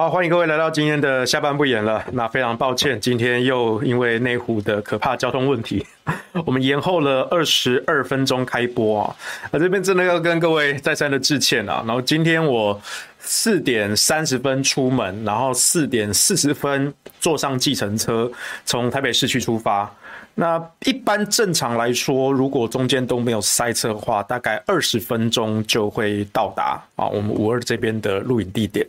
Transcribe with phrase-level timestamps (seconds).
[0.00, 2.02] 好，欢迎各位来到今天的下班不演了。
[2.12, 5.84] 那非常抱歉，今天又因为内湖的可怕交通问题，
[6.46, 9.14] 我们延后了二十二分钟开播啊。
[9.50, 11.84] 那这边真的要跟各位再三的致歉啊。
[11.86, 12.80] 然后今天我
[13.18, 18.32] 四点三十分出门，然后四点四十分坐上计程车，
[18.64, 19.94] 从台北市区出发。
[20.34, 28.86] 那一般正常来说，如果中间都没有塞车的话，大概二十分钟就会到达啊，我们五二这边的露营地点。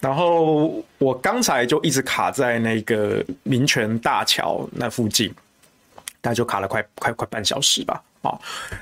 [0.00, 5.34] 然后我刚才就一直卡在那个民权大桥那附近，
[6.20, 8.00] 大概就卡了快快快半小时吧。
[8.24, 8.40] 好，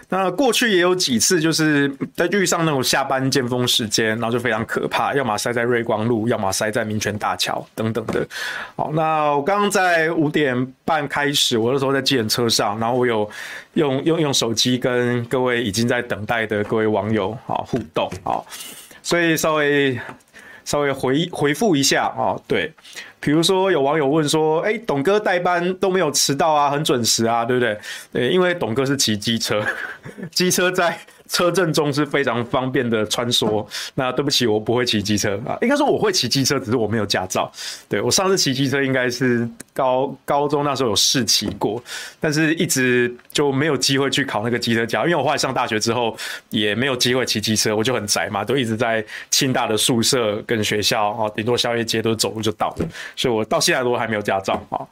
[0.09, 8.25] 那过去也有几次，就是在遇上那种下班尖峰时间，然后就非常可怕，要么塞在瑞光路，要么塞在民权大桥等等的。
[8.77, 10.55] 好，那我刚刚在五点
[10.85, 13.29] 半开始，我那时候在计程车上，然后我有
[13.75, 18.39] 用用用手机跟各位已经在等待的各位网友啊互动啊，
[19.03, 19.99] 所以稍微
[20.65, 22.73] 稍微回回复一下啊，对。
[23.23, 27.79] 比如说有网友问说：“哎，董哥代班都没有迟到啊，很准时啊，对不对？”
[28.13, 29.65] 对，因为董哥是骑机车，
[30.31, 30.99] 机车在。
[31.33, 33.67] 车阵中是非常方便的穿梭。
[33.97, 37.51] 那对不起，我不会骑机车啊，应该说我会骑机车，只是我没有驾照。
[37.89, 41.83] 对，我上次骑机车应该是高高中那时候有试骑过，
[42.21, 46.15] 但是一直就没有机会去考那个机车驾，因为我后来上大学之后
[46.51, 54.85] 也没有机会骑机车，我就很宅嘛，都一直在清大的宿舍跟学校啊，顶多宵夜街都走路就到了，所以我到现在都还没有驾照啊。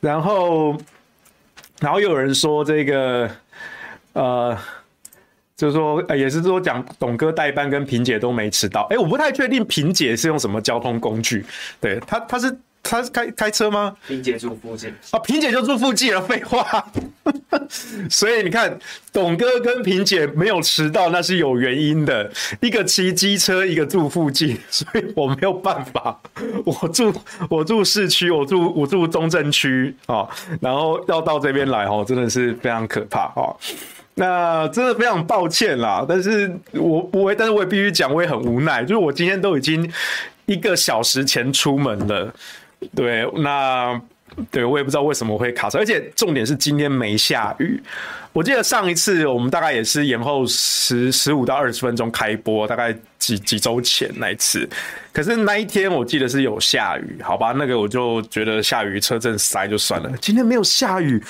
[0.00, 0.76] 然后，
[1.80, 3.30] 然后又有人说这个
[4.12, 4.54] 呃。
[5.58, 8.86] 就是说，呃，也是说讲董哥代班跟萍姐都没迟到。
[8.90, 11.44] 哎，我不太确定萍姐是用什么交通工具。
[11.80, 13.92] 对他，他是他是开开车吗？
[14.06, 16.22] 萍姐住附近啊，萍姐就住附近了。
[16.22, 16.86] 废话，
[18.08, 18.78] 所以你看，
[19.12, 22.30] 董哥跟萍姐没有迟到，那是有原因的。
[22.60, 26.20] 一个骑机车，一个住附近， 所以我没有办法。
[26.64, 27.12] 我住
[27.50, 30.24] 我住市区，我住我住中正区啊，
[30.60, 33.50] 然后要到这边来哦，真的是非常可怕啊。
[34.18, 39.88] 那真的非常抱歉啦，但是我我但是我也必须讲，我也很无奈，就是我今天都已经
[40.46, 42.34] 一个小时前出门了，
[42.96, 44.00] 对，那
[44.50, 47.80] 对我也不知道为什么会卡车，而且重点是今天没下雨。
[48.32, 54.68] 我记得上一次我们大概也是延后十十五到二十分钟开播，大概几几周前那一次，
[55.12, 61.22] 可是那一天我记得是有下雨，好吧，那个我就觉得下雨车阵塞就算了，今天没有下雨。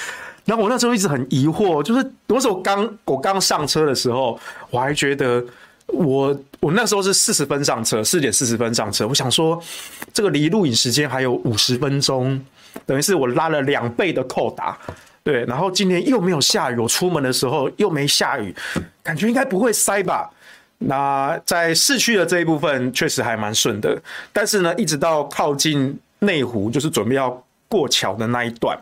[0.49, 5.45] 然后我那时候一直很疑惑，就是那时候刚我刚上车的时候，我还觉得
[5.89, 9.63] 我我那时候是四十分上车，四点四十分上车，我想说
[10.11, 12.43] 这个离录影时间还有五十分钟，
[12.87, 14.79] 等于是我拉了两倍的扣打，
[15.23, 15.45] 对。
[15.45, 18.55] 然后今天又没有下雨，我出门的时候又没下雨，
[19.03, 20.31] 感觉应该不会塞吧？
[20.79, 24.01] 那在市区的这一部分确实还蛮顺的，
[24.33, 28.79] 但是呢，一直到靠近内湖，就是准备要过桥的那一段。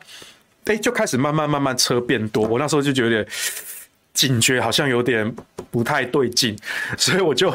[0.67, 3.27] 哎、欸，就开始慢慢慢慢车变多，我那时候就觉得
[4.13, 5.35] 警觉好像有点
[5.71, 6.57] 不太对劲，
[6.99, 7.55] 所以我就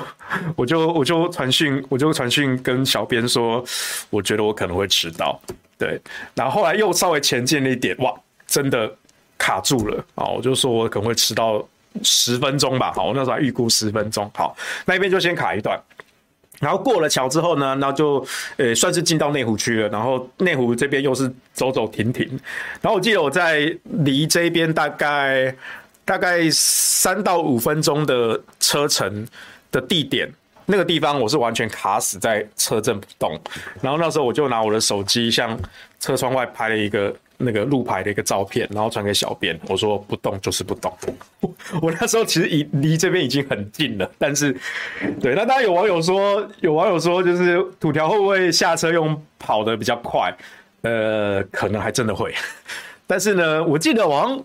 [0.56, 3.64] 我就我就传讯，我就传讯跟小编说，
[4.10, 5.40] 我觉得我可能会迟到，
[5.78, 6.00] 对，
[6.34, 8.14] 然后后来又稍微前进了一点，哇，
[8.48, 8.90] 真的
[9.38, 10.26] 卡住了啊！
[10.26, 11.68] 我就说我可能会迟到
[12.04, 14.56] 十分钟吧，好，我那时候还预估十分钟，好，
[14.86, 15.78] 那一边就先卡一段。
[16.62, 19.90] 然后过了桥之后呢，那就呃算是进到内湖区了。
[19.90, 22.26] 然后内湖这边又是走走停停。
[22.82, 25.54] 然后我记得我在离这边大概
[26.06, 29.28] 大概三到五分钟的车程
[29.72, 30.32] 的地点，
[30.66, 33.38] 那个地方我是完全卡死在车阵不动。
[33.82, 35.60] 然后那时候我就拿我的手机向
[36.00, 37.14] 车窗外拍了一个。
[37.44, 40.92] 那个路牌的一个照片，然后传给小编，我说不动就是不动。
[41.82, 44.56] 我那时候其实已离这边已经很近了，但是，
[45.20, 50.36] 对，那当然有网友说，有网友说就是土条会不会下车用跑的比较快？
[50.82, 52.34] 呃，可能还真的会。
[53.06, 54.44] 但是呢，我记得好像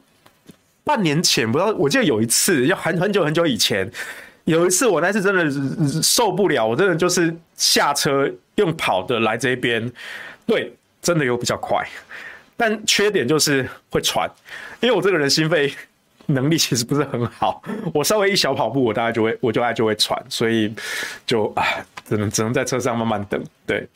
[0.85, 3.91] 半年前，不知道，我记得有一次，要很很久很久以前，
[4.45, 9.91] 有一次我那次真的受不了，我真的就是下车用跑的来这边，
[10.47, 11.87] 对，真的有比较快。
[12.57, 14.31] 但缺点就是会喘，
[14.81, 15.73] 因为我这个人心肺
[16.29, 17.63] 能力其实不是很好，
[17.95, 20.75] 我稍微一小跑步，我大概就会我就爱就会喘，所以
[21.25, 21.63] 就啊，
[22.09, 23.41] 只能只能在车上慢慢等。
[23.65, 23.87] 对，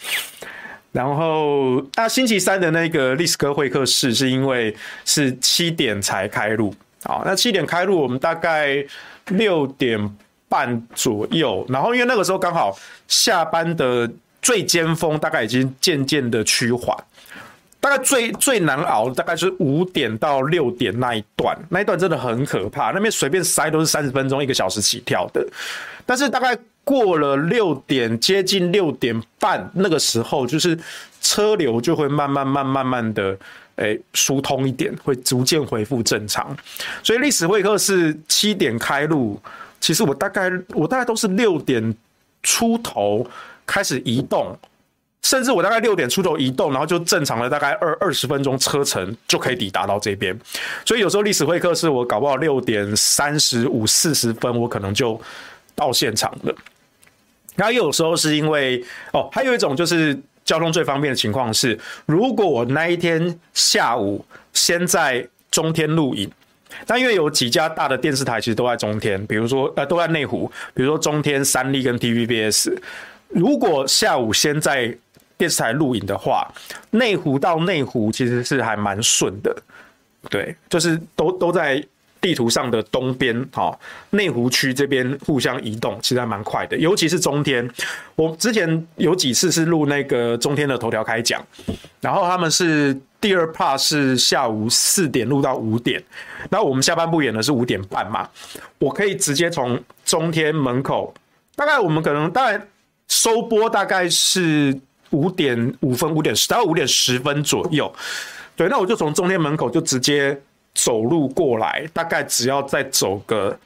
[0.92, 4.72] 然后啊，星期三的那个历史哥会客室是因为
[5.04, 6.72] 是七点才开录
[7.02, 8.84] 啊，那七点开录，我们大概
[9.30, 10.16] 六点
[10.48, 12.78] 半左右，然后因为那个时候刚好
[13.08, 14.08] 下班的
[14.40, 16.96] 最尖峰，大概已经渐渐的趋缓。
[17.80, 25.42] 大概最最难熬的，大概是五点到六点那一段，那一段真的很可怕，那边随便塞都是三十分钟、一个小时起跳的。
[26.04, 30.78] 但是大概过了六点，接近六点半那个时候，就是
[31.22, 33.34] 车流就会慢慢、慢、慢慢的，
[33.76, 36.54] 哎，疏通一点，会逐渐恢复正常。
[37.02, 39.40] 所以历史会客是七点开路，
[39.80, 41.94] 其实我大概我大概都是六点
[42.42, 43.26] 出头
[43.64, 44.54] 开始移动。
[45.22, 50.36] 甚至我大概六点出头移动，然后就正常的大概二二十分钟车程就可以抵达到这边。
[50.84, 55.20] 所以有时候历史会客室我搞不好六点三十五、四十分，我可能就
[55.74, 56.54] 到现场了。
[57.54, 58.82] 然后有时候是因为
[59.12, 64.24] 哦，还有一种就是交通最方便的情况是，如果我那一天下午
[64.54, 66.30] 先在中天录影，
[66.86, 72.74] 但因为有几家大的电视台其实都在中天，比如说呃都在内湖，比如说中天、三立跟 TVBS。
[73.28, 74.96] 如果下午先在
[75.40, 76.46] 电视台录影的话，
[76.90, 79.56] 内湖到内湖其实是还蛮顺的，
[80.28, 81.82] 对，就是都都在
[82.20, 83.74] 地图上的东边，哈，
[84.10, 86.76] 内湖区这边互相移动，其实还蛮快的。
[86.76, 87.66] 尤其是中天，
[88.16, 91.42] 我之前有几次是录那个中天的头条开讲，
[92.02, 96.04] 然后他们是第二 part 是下午四点录到五点，
[96.50, 98.28] 那我们下半部演的是五点半嘛，
[98.78, 101.14] 我可以直接从中天门口，
[101.56, 102.62] 大概我们可能大概
[103.08, 104.78] 收播大概是。
[105.10, 107.92] 五点五分，五点十，大概五点十分左右。
[108.56, 110.38] 对，那我就从中天门口就直接
[110.74, 113.58] 走路过来，大概只要再走个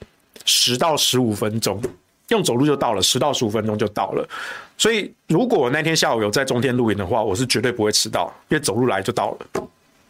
[0.45, 1.81] 十到十五分钟，
[2.29, 4.29] 用走路就到了，十到十五分钟就到了。
[4.77, 9.63] 所以，如果我那天下午有在中天录影的话，我是绝对不会迟到，因为走路来就到了。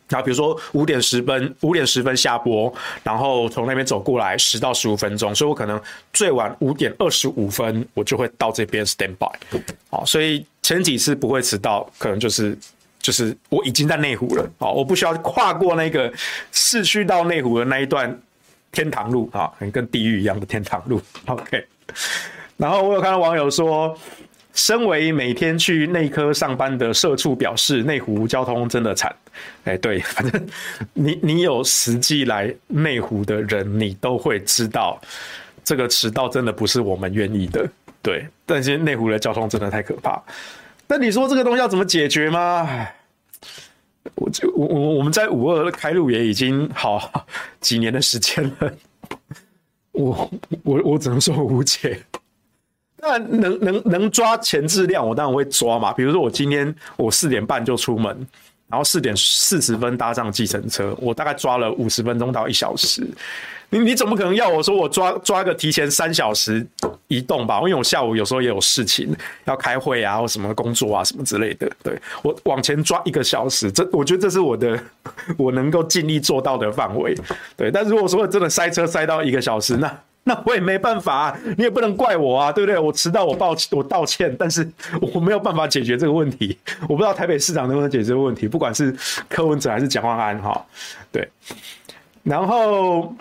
[0.07, 2.73] 然后比如说五点十分，五点十分下播，
[3.03, 5.81] 然后从那边走过来十到十五分钟，所以我可能
[6.13, 9.31] 最晚五点二十五分我就会到这边 stand by。
[9.89, 12.59] 好，所以前几次不会迟到，可能就是
[12.99, 16.11] 就是我已经在内湖了，好，我不需要跨过那个
[16.53, 18.19] 市区到内湖的那一段
[18.73, 21.01] 天堂路啊，跟地狱一样的天堂路。
[21.27, 21.65] OK，
[22.57, 23.95] 然后我有看到网友说。
[24.57, 29.13] 身为每天去内科上班的社畜表示，内湖交通真的惨。
[29.65, 30.47] 哎，对， 反正
[30.93, 35.01] 你你有实际来内湖的人，你都会知道，
[35.65, 37.69] 这个迟到真的不是我们愿意的。
[38.05, 40.23] 对，但是内湖的交通真的太可怕。
[40.87, 42.69] 但你说这个东西要怎么解决吗？
[44.17, 47.27] 我就我我我们在五二开路也已经好
[47.61, 48.73] 几年的时间了，
[49.93, 50.31] 我
[50.62, 51.99] 我我只能说无解。
[52.99, 55.91] 那能能能抓前置量，我当然会抓嘛。
[55.95, 58.27] 比如说我今天我四点半就出门，
[58.69, 63.07] 然后四点四十分搭上计程车，我大概抓了五十分钟到一小时。
[63.71, 66.65] 你你怎么可能要我说我抓抓个提前三小时
[67.09, 67.59] 移动吧？
[67.61, 69.15] 因为我下午有时候也有事情
[69.47, 71.71] 要开会啊，或什么工作啊什么之类的。
[71.83, 74.79] 对，我往前抓一个小时，这我觉得这是我的
[75.37, 77.17] 我能够尽力做到的范围。
[77.57, 79.93] 对，但如果说真的塞车塞到一个小时，那。
[80.26, 82.79] 那我也没办法啊，你也不能怪我啊，对不对？
[82.79, 84.67] 我迟到，我抱歉，我道歉，但是
[85.12, 86.56] 我没有办法解决这个问题。
[86.88, 88.96] 我不知道台北市长能不能解决这个问题，不管是
[89.29, 90.65] 柯文哲还是蒋万安哈，
[91.13, 91.29] 对。
[92.22, 93.15] 然后，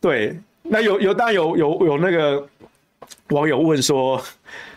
[0.00, 2.44] 对，那有有当然有有有那个
[3.28, 4.20] 网友问说，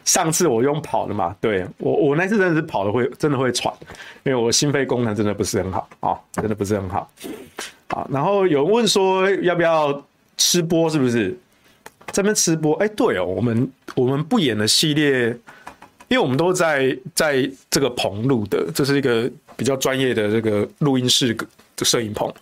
[0.06, 3.74] 上次我用跑的嘛，对，我我那次真的是跑的会真的会喘，
[4.22, 7.10] 因为我心肺功能真的不是很好啊，真的不是很好。
[7.88, 10.00] 好，然后有问说要不要。
[10.40, 11.30] 吃播是不是
[12.08, 12.74] 在那边吃播？
[12.78, 15.28] 哎，对哦，我们我们不演的系列，
[16.08, 21.36] 因为我们都在在这个棚录的，这是一个比较专业的这个录音室
[21.76, 22.34] 的摄影棚。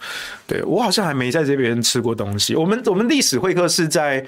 [0.45, 2.55] 对，我好像还没在这边吃过东西。
[2.55, 4.23] 我们我们历史会客是在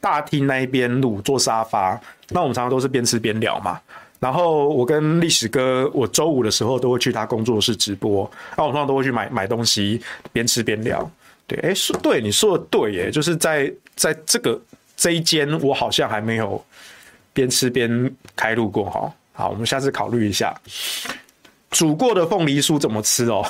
[0.00, 1.98] 大厅那一边录，坐沙发。
[2.30, 3.80] 那我们常常都是边吃边聊嘛。
[4.18, 8.30] 然后我跟历史哥，我周五的时候都会去他工作室直播。
[8.56, 10.00] 那我通常都会去买买东西，
[10.32, 11.10] 边吃边聊。
[11.52, 14.60] 对，哎，说对，你说的对，耶，就是在在这个
[14.96, 16.64] 这一间，我好像还没有
[17.32, 19.12] 边吃边开路过哈。
[19.32, 20.54] 好，我们下次考虑一下，
[21.70, 23.44] 煮过的凤梨酥怎么吃哦？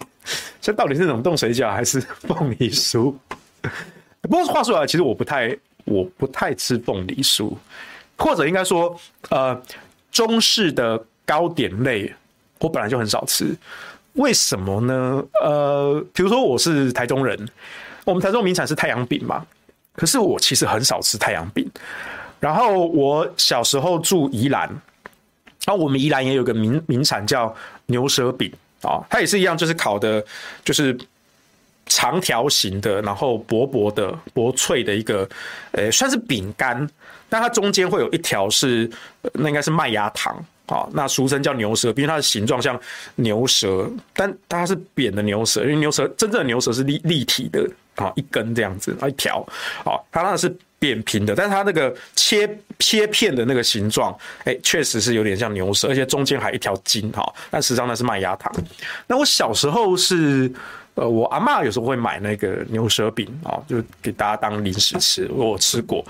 [0.60, 3.14] 这到底是冷冻水饺还是凤梨酥？
[4.22, 7.56] 不过话说回来，其实我不太我不太吃凤梨酥，
[8.16, 8.98] 或者应该说，
[9.28, 9.60] 呃，
[10.10, 12.12] 中式的糕点类，
[12.58, 13.54] 我本来就很少吃。
[14.16, 15.22] 为什么呢？
[15.42, 17.48] 呃，比如说我是台中人，
[18.04, 19.46] 我们台中名产是太阳饼嘛。
[19.94, 21.70] 可是我其实很少吃太阳饼。
[22.38, 24.68] 然后我小时候住宜兰，
[25.64, 27.54] 然后我们宜兰也有个名名产叫
[27.86, 30.22] 牛舌饼啊，它也是一样，就是烤的，
[30.62, 30.96] 就是
[31.86, 35.26] 长条形的，然后薄薄的、薄脆的一个，
[35.72, 36.86] 呃，算是饼干，
[37.28, 38.90] 但它中间会有一条是，
[39.32, 40.44] 那应该是麦芽糖。
[40.68, 42.78] 好，那俗称叫牛舌，因为它的形状像
[43.14, 49.46] 牛舌，但它是扁的牛舌，因为牛舌真正的牛舌是立立体的，啊，一根这样子，啊，一条，
[49.84, 57.32] 好，它那是扁平的，但是它那个切切片的那个形状，哎，确实是有点像牛舌，而且中间还一条筋哈。
[57.50, 58.52] 但实际上那是麦芽糖。
[59.06, 60.52] 那我小时候是，
[60.94, 66.04] 呃，我阿嬷有时候会买那个牛舌饼啊，就给大家当零食吃，我吃过。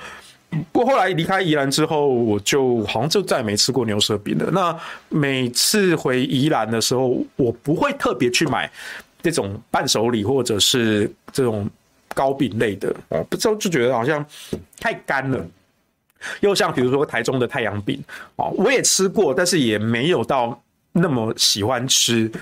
[0.72, 4.50] 不过后来离开宜兰之后，我就好像就再也没吃过牛舌饼了。
[4.50, 8.70] 那每次回宜兰的时候，我不会特别去买
[9.22, 11.68] 这种伴手礼或者是这种。
[12.14, 14.24] 糕饼类的哦，不知道就觉得好像
[14.80, 15.46] 太干了，
[16.40, 18.02] 又像比如说台中的太阳饼
[18.36, 20.58] 哦，我也吃过，但是也没有到
[20.92, 22.32] 那么喜欢吃。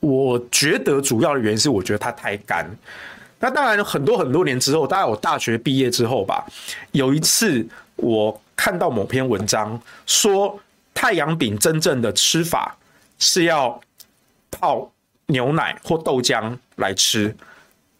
[0.00, 2.68] 我觉得主要的原因是我觉得它太干。
[3.40, 6.44] 那当然很多很多年之后，大概我大学毕业之后吧，
[6.92, 7.66] 有一次
[7.96, 10.58] 我看到某篇文章说
[10.92, 12.76] 太阳饼真正的吃法
[13.18, 13.80] 是要
[14.50, 14.90] 泡
[15.26, 17.34] 牛奶或豆浆来吃。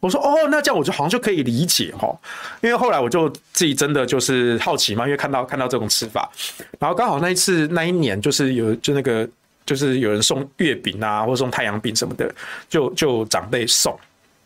[0.01, 2.17] 我说哦，那这样我就好像就可以理解哈，
[2.61, 6.31] 因为后来我就自己真的就是好奇嘛，因为看到看到这种吃法，
[6.79, 9.29] 然后刚好那一次那一年就是有就那个
[9.67, 12.33] 就是有人送月饼啊，或者送太阳饼什么的，
[12.69, 13.99] 就就长辈送，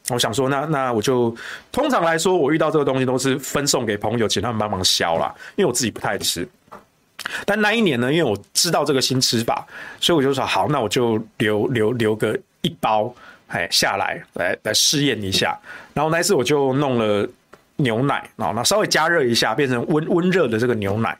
[0.09, 1.35] 我想说那那我就
[1.71, 6.47] 通常来说我遇到这个东西都是分送给朋友，请他们帮忙削啦，因为我自己不太吃。
[7.47, 9.67] 但那一年呢，因为我知道这个新吃法，
[10.01, 13.15] 所以我就说好，那我就留留留个一包。
[13.49, 15.55] 哎，下来来来试验一下，
[15.93, 17.29] 然后那次我就弄了
[17.77, 21.15] 牛奶，然后稍微加热一下，变成温温热的这个牛奶，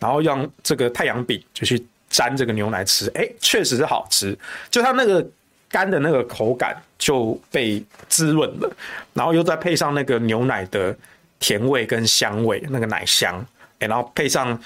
[0.00, 4.36] 然后用这个太阳饼就去沾这个牛奶吃，哎，确实是好吃，
[4.68, 5.24] 就它那个
[5.68, 8.70] 干的那个口感就被滋润了，
[9.12, 10.96] 然后又再配上那个牛奶的
[11.38, 13.44] 甜味跟香味，那个奶香，
[13.78, 14.58] 哎，然后配上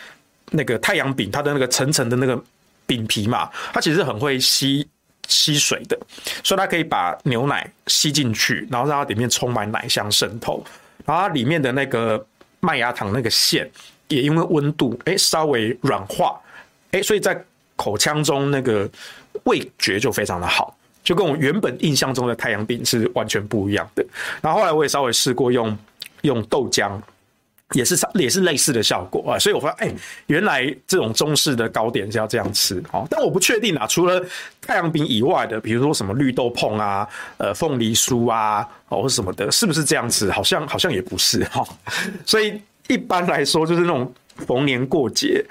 [0.50, 2.40] 那个太阳饼，它的那个层层的那个
[2.86, 4.88] 饼皮嘛，它其实很会吸。
[5.28, 5.96] 吸水的，
[6.42, 10.60] 所以它可以把牛奶吸进去，然后让它里面充满奶香渗透，
[11.06, 12.26] 然后它里面的那个
[12.58, 13.70] 麦芽糖那个馅
[14.08, 16.36] 也因为温度哎稍微软化，
[16.90, 17.40] 哎，所以在
[17.76, 18.90] 口腔中那个
[19.44, 20.76] 味觉就非常的好，
[21.10, 24.06] 就跟我原本印象中的太阳饼是完全不一样的。
[24.40, 25.76] 然后后来我也稍微试过用
[26.20, 26.96] 用豆浆。
[27.72, 29.94] 也是也是类似的效果啊，所以我发现，哎，
[30.26, 33.06] 原来这种中式的糕点是要这样吃哦。
[33.08, 34.20] 但我不确定啊，除了
[34.60, 40.28] 太阳饼以外的，比如说什么绿豆椪啊、呃凤梨酥啊，哦或什么的，是不是这样吃？
[40.32, 41.64] 好像好像也不是哈。
[42.26, 45.44] 所以一般来说，就是那种逢年过节，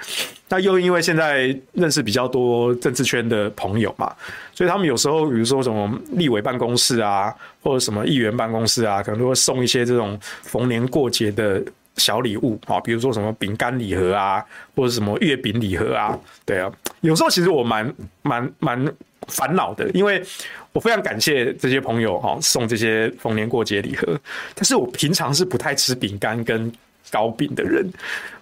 [0.47, 4.15] 那又因为现在认识比较多政治圈的朋友嘛，
[4.53, 11.63] 所以他们有时候，比如说什么立委办公室啊，或者什么议员办公室啊，可能都会送一些这种逢年过节的。
[11.97, 14.41] 小礼物啊，比如说什么饼干礼盒啊，
[14.73, 16.71] 或者什么月饼礼盒啊，对啊，
[17.01, 18.95] 有时候其实我蛮蛮蛮
[19.27, 20.23] 烦恼的，因为
[20.71, 24.17] 我非常感谢这些朋友哈送这些逢年过节礼盒，
[24.55, 26.71] 但是我平常是不太吃饼干跟
[27.11, 27.87] 糕饼的人，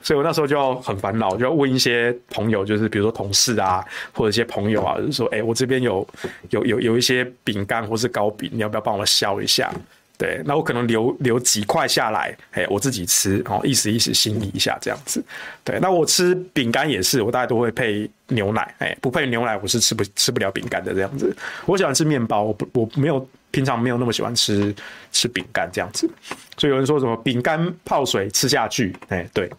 [0.02, 3.84] 所以我那时候就很烦恼，就要问一些朋友，就是比如说同事啊，
[4.14, 6.08] 或者一些朋友啊，就是说，哎，我这边有
[6.50, 9.72] 有有有一些饼干或是糕饼，你要不要帮我削一下？
[10.20, 15.24] 对，那我可能留留几块下来，哎，我自己吃，哦，意思意思心意一下这样子。
[15.64, 21.38] 对，那我吃饼干也是，我大概都会配牛奶，哎，不配牛奶我是吃不吃不了饼干的这样子。
[21.68, 24.74] 我喜欢吃面包，我不我没有平常没有那么喜欢吃
[25.12, 26.10] 吃饼干这样子。
[26.58, 29.52] 所以有人说什么饼干泡水吃下去，哎，对。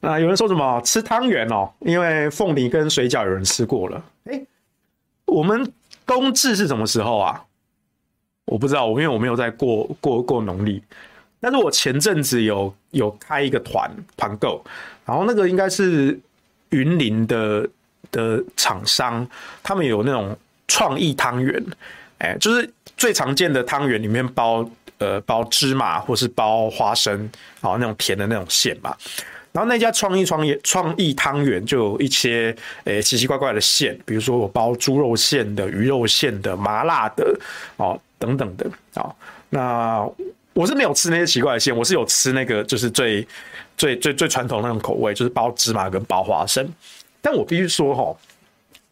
[0.00, 4.02] 那有人说什么吃汤圆哦，因为凤梨跟水饺有人吃过了。
[4.24, 4.42] 哎，
[5.26, 5.70] 我们
[6.06, 7.44] 冬至是什么时候啊？
[8.46, 10.82] 我不知道，我因为我没有在过过过农历，
[11.38, 14.64] 但是我前阵子有有开一个团团购，
[15.04, 16.18] 然后那个应该是
[16.70, 17.68] 云林的
[18.10, 19.28] 的厂商，
[19.62, 20.36] 他们有那种
[20.66, 21.62] 创意汤圆，
[22.20, 24.64] 哎，就是最常见的汤圆里面包
[24.96, 27.12] 呃包芝麻或是包花生，
[27.60, 28.96] 然后那种甜的那种馅嘛，
[29.52, 37.38] 然后那家创意创意创意汤圆就有一些诶奇奇怪怪的馅，比如说我包猪肉馅的、鱼肉馅的、麻辣的
[37.76, 38.00] 哦。
[38.20, 39.10] 等等的啊，
[39.48, 40.06] 那
[40.52, 43.26] 我是没有吃那些奇怪的馅，我是有吃那个就是最
[43.78, 46.70] 最最最传统那种口味，就是包芝麻跟包花生。
[47.22, 48.14] 但我必须说哈，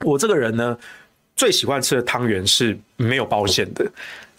[0.00, 0.74] 我这个人呢，
[1.38, 3.90] 最喜欢吃的汤圆是没有包馅的，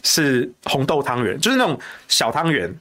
[0.03, 2.71] 是红豆汤圆，就是那种小汤圆，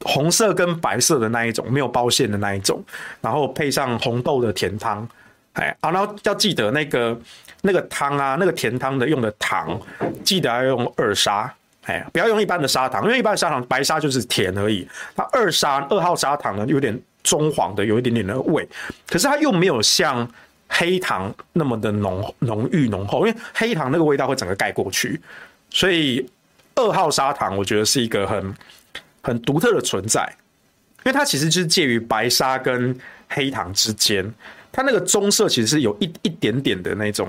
[0.00, 2.84] 红色跟白色的那一种，没有包馅的那一种，
[3.20, 5.08] 然后配上红豆的甜汤，
[5.54, 7.18] 哎，啊，然后要记得那个。
[7.64, 9.80] 那个汤啊，那个甜汤的用的糖，
[10.24, 11.48] 记得要用二砂，
[11.84, 14.84] 哎，不要用一般的砂糖，因为一般的砂糖白砂就是甜而已。
[15.14, 18.68] 它二砂二号砂糖呢，有点棕黄的，有一点点的味，
[19.06, 20.28] 可是它又没有像
[20.74, 25.20] 黑糖那么的浓浓郁浓厚，因为黑糖那个味道会整个盖过去，
[25.68, 26.26] 所以
[26.74, 28.54] 二号砂糖我觉得是一个很
[29.22, 30.26] 很独特的存在。
[31.04, 32.96] 因为它其实就是介于白沙跟
[33.28, 34.32] 黑糖之间，
[34.70, 37.28] 它那个棕色其实是有一一点点的那种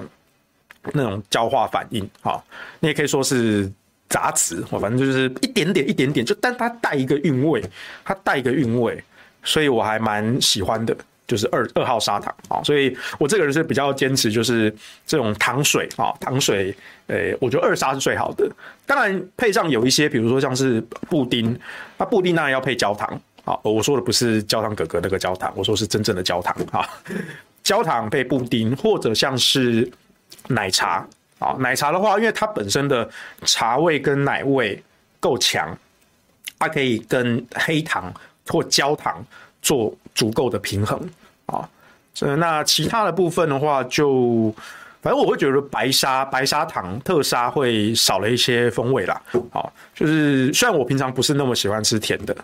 [0.94, 2.46] 那种焦化反应，好，
[2.80, 3.68] 你也可以说是
[4.08, 7.64] 杂质，我反正就是一点点一点点，就但它带一个韵味，
[8.06, 9.04] 它带一个韵味，
[9.44, 10.96] 所以我还蛮喜欢的。
[11.34, 14.72] 就是二二号砂糖啊，所以我这个人是比较坚持，就是
[15.04, 16.72] 这种糖水啊，糖水，
[17.08, 18.48] 诶，我觉得二砂是最好的。
[18.86, 21.60] 当然配上有一些，比如说像是布丁，
[21.98, 23.58] 那布丁当然要配焦糖啊。
[23.64, 26.88] 我说的不是焦糖哥哥那个焦糖，我说是真正的焦糖啊。
[27.64, 29.92] 焦糖配布丁，或者像是
[30.50, 31.04] 奶茶
[31.40, 33.10] 啊，奶茶的话，因为它本身的
[33.42, 34.80] 茶味跟奶味
[35.20, 35.76] 够强，
[36.60, 38.14] 它可以跟黑糖
[38.48, 39.26] 或焦糖
[39.64, 41.00] 做足够的平衡
[41.46, 41.68] 啊，
[42.14, 44.54] 所以那其他的部分的话，就
[45.02, 49.22] 反正我会觉得白砂、白砂糖、特砂会少了一些风味啦。
[49.52, 52.36] 啊，就是虽然我平常不是那么喜欢吃甜的，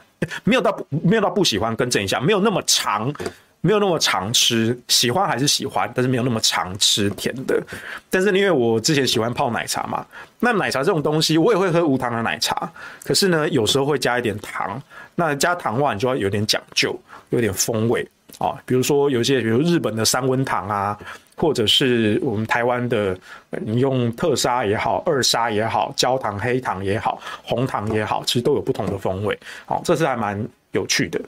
[0.43, 3.13] 没有到没有到不喜欢，更正一下，没有那么常，
[3.61, 7.61] 没有那么常吃，喜欢还是喜欢，但是没有那么常吃甜的。
[8.09, 10.05] 但是因为我之前喜欢泡奶茶嘛，
[10.39, 12.69] 那奶茶这种东西，我也会喝无糖的奶茶，
[13.05, 14.81] 可是呢，有时候会加一点糖。
[15.15, 16.97] 那加糖的话，你就要有点讲究，
[17.29, 18.05] 有点风味
[18.37, 18.61] 啊。
[18.65, 20.99] 比如说有些，比如日本的三温糖啊，
[21.35, 23.17] 或者是我们台湾的，
[23.49, 29.37] 你用特砂也好，二砂也好，焦糖、黑糖也好，红糖也好，其实都有不同的风味。
[29.65, 31.21] 好，这是还蛮有趣的。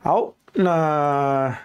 [0.00, 1.56] 好，那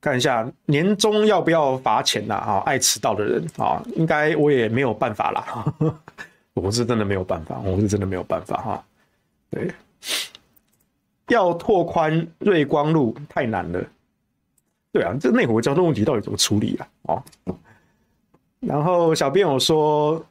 [0.00, 2.34] 看一下年终要不要罚钱呐？
[2.34, 5.74] 啊，爱迟到的人啊，应该我也没有办法啦。
[6.54, 8.84] 我是真的没有办法，我是真的没有办法哈。
[9.48, 9.72] 对，
[11.32, 13.82] 要拓宽瑞光路太难了。
[14.92, 16.86] 对啊，这内湖交通问题到底怎么处理啊？
[17.02, 17.22] 哦，
[18.60, 20.24] 然后小编有说，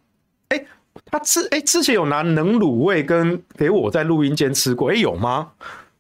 [0.50, 0.66] 哎、
[1.06, 5.52] 他之哎、之前有拿能卤味跟给我在录音间吃过，哎、有吗？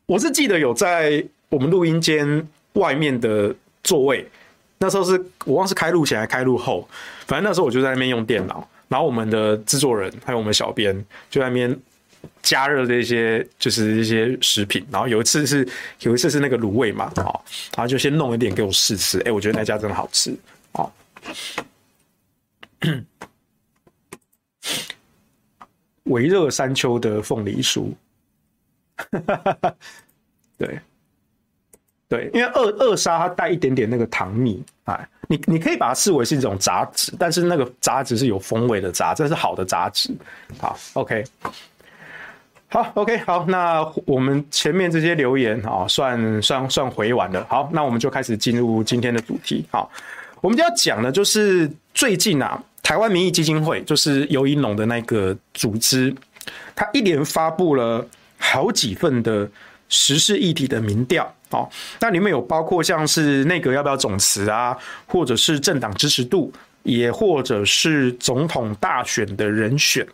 [0.05, 4.29] 我是记得有在我们录音间外面的座位，
[4.77, 6.87] 那时候是我忘是开录前还开录后，
[7.25, 8.67] 反正那时候我就在那边用电脑。
[8.87, 10.93] 然后我们的制作人还有我们小编
[11.29, 11.79] 就在那边
[12.41, 14.85] 加热的一些，就是一些食品。
[14.91, 15.67] 然后有一次是
[16.01, 17.33] 有一次是那个卤味嘛，啊，
[17.75, 19.19] 然后就先弄一点给我试吃。
[19.21, 20.35] 哎，我觉得那家真的好吃
[20.73, 20.89] 啊！
[26.05, 27.91] 微热山丘的凤梨酥，
[30.57, 30.79] 对。
[32.09, 40.13] 对，因为二二砂它带一点点那个糖蜜，哎，你你可以把它视为是一种杂质，但是那个杂质是有风味的杂，这是好的杂质。
[40.59, 41.23] 好，OK，
[42.73, 47.45] 好，OK，好，那我们前面这些留言啊，算算算回完了。
[47.49, 49.65] 好，那我们就开始进入今天的主题。
[49.69, 49.91] 好，
[50.39, 56.15] 我们就要讲的，就是最近啊，台湾民意基金会就是游盈龙的那个组织，
[56.73, 58.07] 他一连发布了
[58.37, 59.45] 好几份的
[59.89, 61.29] 时事议题的民调。
[61.49, 66.49] 哦，那里面有包括像是内阁要不要总辞啊，或者是政党支持度，
[66.83, 70.07] 也或者是总统大选的人选。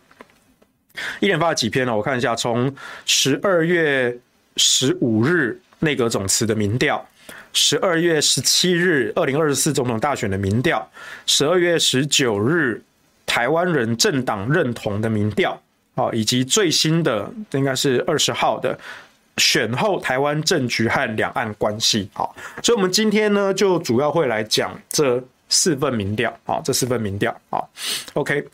[1.20, 1.96] 一连发了几篇呢？
[1.96, 2.74] 我看一下，从
[3.06, 4.16] 十二月
[4.56, 7.06] 十五日内阁总辞的民调，
[7.52, 10.88] 十二月十七日二零二四总统大选的民调，
[11.26, 12.82] 十二月十九日
[13.26, 15.60] 台湾人政党认同的民调，
[15.94, 18.78] 好，以及最新的应该是二十号的。
[19.40, 27.70] 选后台湾政局和两岸关系，好，所以我们今天呢就主要会来讲这四份民调，好，这四份民调，好
[28.14, 28.44] ，OK，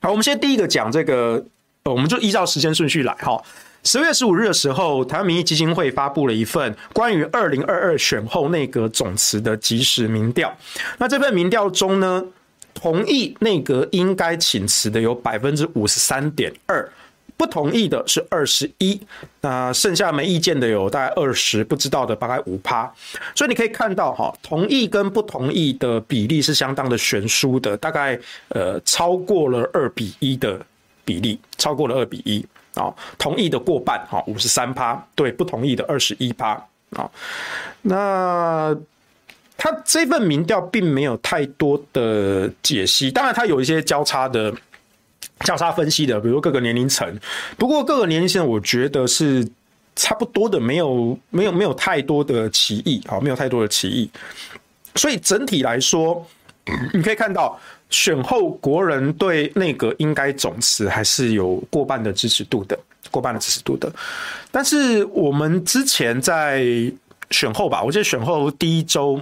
[0.00, 1.44] 好，我们先第一个讲这个，
[1.84, 3.42] 我们就依照时间顺序来，哈，
[3.82, 10.56] 十月十五日的时候，台湾民意基金会发布了一份关于二零二二选后内阁总辞的即时民调，
[10.98, 12.24] 那这份民调中呢，
[12.74, 16.88] 同意内阁应该请辞的有百分之五十三点二。
[17.38, 19.00] 不同意的是二十一，
[19.40, 22.92] 那剩下没意见的有大概二十，不知道的大概五趴，
[23.32, 30.60] 所以你可以看到哈，同意跟不同意的比例是相当的悬殊的，大概呃超过了二比一的
[31.04, 36.60] 比例，超过了二比一啊，同意的过半哈，五十三趴，对不同意的二十一趴
[36.96, 37.08] 啊，
[37.82, 38.76] 那
[39.56, 44.52] 他这份民调并没有太多的解析，当然他有一些交叉的。
[45.40, 47.18] 交叉分析的，比如各个年龄层，
[47.56, 49.48] 不过各个年龄层我觉得是
[49.94, 54.10] 差不多的，没有没有没有太多的歧义，好，没有太多的歧义。
[54.96, 56.26] 所以整体来说，
[56.92, 62.78] 你可以看到选后国人对内阁应该总辞还是有过半的支持度的，
[63.10, 63.90] 过半的支持度的。
[64.50, 66.64] 但是我们之前在
[67.30, 69.20] 选后吧，我记得选后第一周，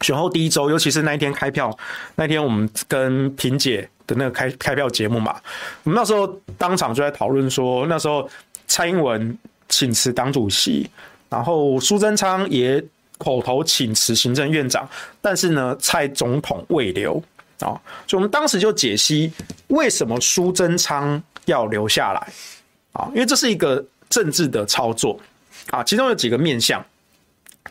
[0.00, 1.76] 选后第一周，尤其是那一天开票，
[2.14, 3.88] 那天我们跟萍姐。
[4.14, 5.40] 那个开开票节目嘛，
[5.84, 6.26] 我们那时候
[6.58, 8.28] 当场就在讨论说，那时候
[8.66, 10.88] 蔡英文请辞党主席，
[11.28, 12.82] 然后苏贞昌也
[13.18, 14.88] 口头请辞行政院长，
[15.20, 17.22] 但是呢，蔡总统未留。
[17.60, 19.32] 啊，所以我们当时就解析
[19.68, 22.32] 为什么苏贞昌要留下来。
[22.92, 25.16] 啊，因为这是一个政治的操作。
[25.70, 26.84] 啊，其中有几个面向，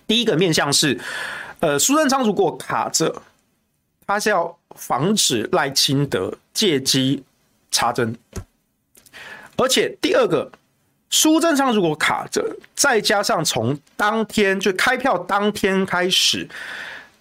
[0.07, 0.97] 第一个面向是，
[1.59, 3.13] 呃，苏贞昌如果卡着，
[4.07, 7.23] 他是要防止赖清德借机
[7.71, 8.15] 插针。
[9.57, 10.51] 而且第二个，
[11.09, 16.47] 苏贞昌如果卡着，再加上从当天就开票当天开始，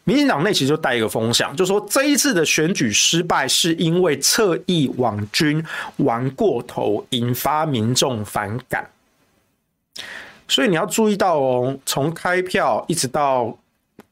[0.05, 5.63] 民进党内其实就带一个风向，就说这一次的选举失败是因为侧翼网军
[5.99, 8.89] 玩过头，引发民众反感。
[10.49, 13.57] 所以你要注意到哦，从开票一直到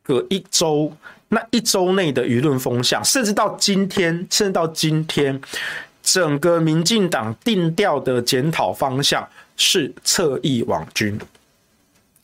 [0.03, 0.93] 隔一周，
[1.29, 5.41] 那一周内的舆论风向，甚至到今天，甚至到今天。
[6.01, 11.21] 整个民进党定调的检讨方向是侧翼网军，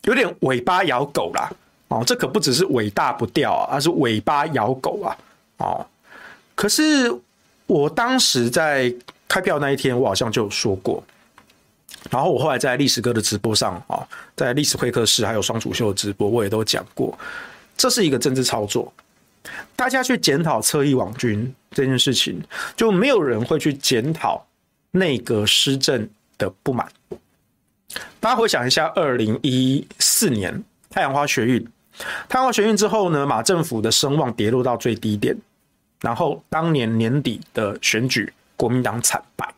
[0.05, 1.51] 有点尾巴咬狗啦
[1.89, 5.15] 哦，这可不只是尾大不掉啊，而是尾巴咬狗啊
[5.57, 5.85] 哦。
[6.55, 7.13] 可是
[7.67, 8.91] 我当时在
[9.27, 11.03] 开票那一天，我好像就说过，
[12.09, 14.01] 然后我后来在历史哥的直播上啊，
[14.35, 17.15] 在历史会客室还有双主秀的直播，我也都讲过，
[17.77, 18.91] 这是一个政治操作。
[19.75, 22.41] 大家去检讨侧翼网军这件事情，
[22.75, 24.43] 就没有人会去检讨
[24.91, 26.87] 内阁施政的不满。
[28.19, 31.67] 大家回想一下，二零一四年太阳花学运，
[32.27, 35.37] 太阳花学运之后呢，马政府的声望跌落到最低点，
[36.01, 39.53] 然后当年年底的选举，国民党惨败，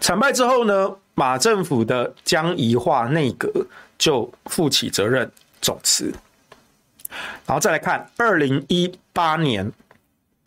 [0.00, 3.48] 惨败之后呢，马政府的江宜化内阁
[3.96, 6.12] 就负起责任总辞。
[7.46, 9.70] 然后再来看二零一八年，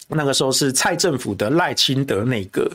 [0.10, 2.70] 那个时候是蔡政府的赖清德内阁。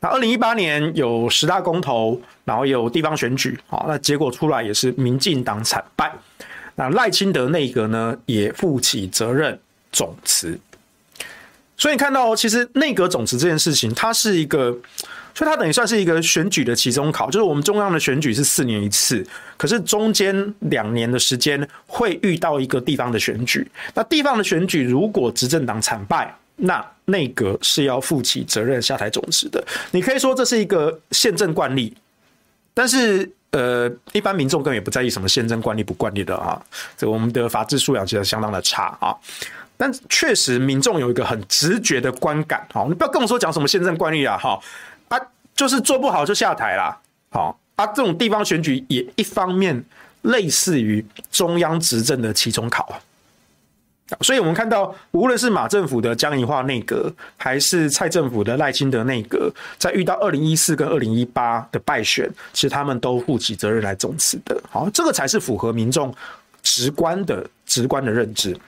[0.00, 6.12] 那二零一八年有十大公投，然后有地方选举，好，那结果出来也是民进党惨败。
[6.74, 9.58] 那赖清德内阁呢，也负起责任
[9.92, 10.58] 总辞。
[11.76, 14.76] 所以你看到，其实内阁总辞这件事情，它是一个。
[15.40, 19.26] 所以它等于算是一个选举的期中考，就是我们中央的选举是四年一次，
[19.56, 23.66] 可是中间两年的时间会遇到一个地方的选举。
[23.94, 29.66] 那地方的选举如果执政党惨败，那内阁是要负起责任下台总辞的。
[29.92, 31.96] 你可以说这是一个宪政惯例，
[32.74, 36.60] 但是呃，一般民众根本也不在意什么宪政惯例不惯例的啊。
[36.98, 39.16] 这我们的法治素养其实相当的差啊。
[39.78, 44.60] 但确实民众有一个很直觉的观感，啊，你不要跟我说讲什么宪政惯例啊，哈。
[45.60, 49.84] 就是做不好就下台啦，好啊，这种地方选举也一方面
[50.22, 52.96] 类似于中央执政的期中考啊，
[54.22, 66.10] 所以我们看到，无论是马政府的江宜化内阁，还是蔡政府的赖清德内阁，在遇到二零一四跟二零一八的败选，其实他们都负起责任来总辞的，好，这个才是符合民众
[66.62, 68.58] 直观的直观的认知。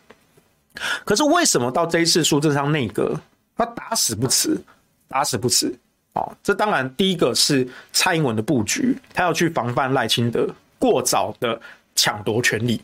[1.07, 3.19] 可是为什么到这一次苏贞昌内阁，
[3.57, 4.63] 他打死不辞，
[5.09, 5.75] 打死不辞？
[6.15, 10.47] 哦，这当然第一个是蔡英文的布局，他要去防范赖清德
[10.79, 11.59] 过早的
[11.95, 12.79] 抢夺权力；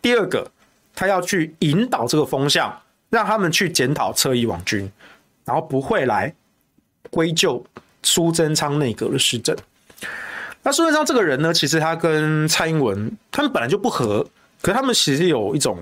[0.00, 0.50] 第二个，
[0.94, 2.76] 他要去引导这个风向，
[3.10, 4.90] 让他们去检讨侧翼网军，
[5.44, 6.34] 然后不会来
[7.10, 7.64] 归咎
[8.02, 9.56] 苏贞昌内阁的施政。
[10.64, 14.26] 那苏贞昌这个人呢，其实他跟蔡英文他们本来就不合，
[14.60, 15.78] 可是他们其实有一种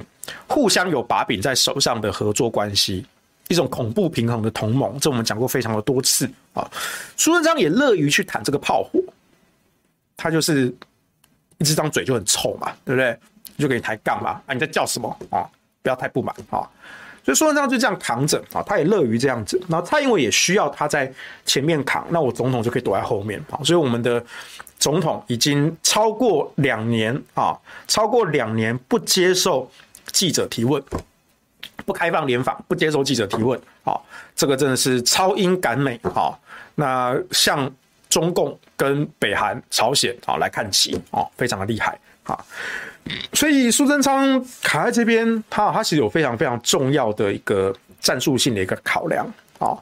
[0.47, 3.07] 互相有把柄在手上的合作关系。
[3.51, 6.71] 一种恐怖平衡的同盟，这我们讲过非常的多次啊。
[7.17, 9.01] 苏贞昌也乐于去谈这个炮火，
[10.17, 10.73] 他就是
[11.59, 13.19] 一直张嘴就很臭嘛，对不对？
[13.59, 15.45] 就给你抬杠嘛，啊，你在叫什么啊？
[15.83, 16.63] 不要太不满啊。
[17.25, 19.61] 所以苏贞昌就这样扛着啊，他也乐于这样子。
[19.69, 21.13] 然后蔡英文也需要他在
[21.45, 23.59] 前面扛，那我总统就可以躲在后面啊。
[23.65, 24.25] 所以我们的
[24.79, 27.59] 总统已经超过两年啊，
[27.89, 29.69] 超过两年不接受
[30.13, 30.81] 记者提问。
[31.87, 36.39] 不开放联访，不接受记者提问，好，这个真的是超英赶美，好，
[36.75, 37.71] 那向
[38.09, 42.39] 中共跟北韩、朝鲜，啊来看齐，哦，非常的厉害，啊，
[43.33, 49.27] 所以苏贞昌卡在这边，他他其实有非常非常重要的一个战术性的一个考量，
[49.59, 49.77] 啊，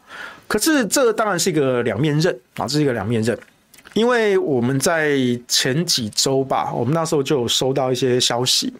[0.46, 3.38] 可是这当然是一个两面刃，啊，这是一个两面刃，
[3.94, 8.72] 因为我们在前几周吧，我们那时候就有收到一些消息。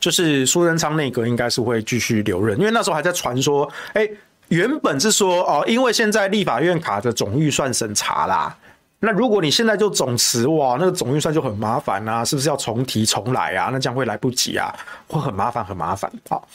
[0.00, 4.08] 就是苏贞昌内阁应该是会继续留任，因为那时候还在传说，哎，
[4.48, 8.56] 原本是说哦，因为现在立法院卡着总预算审查啦，
[9.00, 13.70] 那如果你现在就总辞，哇，那个总预算就很麻烦啊，是不是要重提重来啊？
[13.72, 14.74] 那将会来不及啊，
[15.08, 16.10] 会很麻烦，很麻烦。
[16.28, 16.46] 好，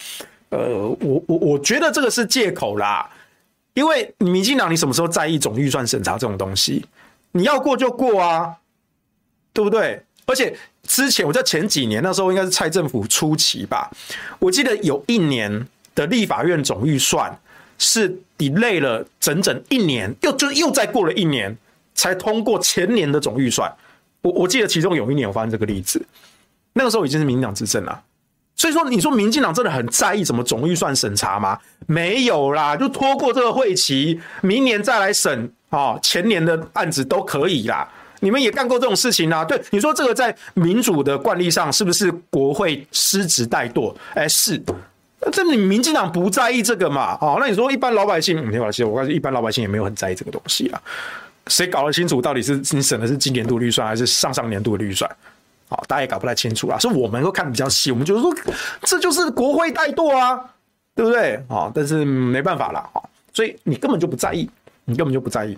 [0.50, 0.60] 呃，
[1.02, 3.10] 我我我觉得这个是借口啦，
[3.74, 6.86] 因为民进党你什么时候在意总预算审查这种东西？
[7.34, 8.56] 你要过就过啊，
[9.54, 10.02] 对不对？
[10.26, 10.58] 而且
[10.88, 13.92] 之前我在前几年那时候应该是蔡政府初期吧，
[14.40, 17.38] 我记得有一年的立法院总预算
[17.78, 21.56] 是 delay 了整整一年，又就又再过了一年
[21.94, 23.72] 才通过前年的总预算。
[24.22, 26.04] 我我记得其中有一年我发生这个例子，
[26.74, 28.04] 那个时候已经是民进党执政了。
[28.56, 31.60] 所以说，你说民进党真的很在意什么总预算审查吗？
[31.86, 37.88] 没有啦，就拖过这个会期，明年再来审啊，前年的案子都可以啦。
[38.20, 39.46] 你们也干过这种事情啊？
[39.46, 43.94] 对，你说这个在民主的惯例上，是不是国会失职怠惰？
[44.14, 44.62] 哎，是。
[45.32, 47.18] 这你民进党不在意这个嘛？
[47.20, 50.82] 哦，那你说一般老百姓，没关系，我感觉一般老百姓也没有很在意这个东西啊。
[51.48, 55.10] 谁搞得清楚到底是你审的是今年度预算还是上上年度的预算？
[55.70, 58.34] 好，大家也搞不太清楚啊，是我们会看得比较细，我们就是说
[58.84, 60.40] 这就是国会怠惰啊，
[60.96, 61.36] 对不对？
[61.50, 62.88] 啊，但是没办法啦，
[63.34, 64.50] 所以你根本就不在意，
[64.86, 65.58] 你根本就不在意。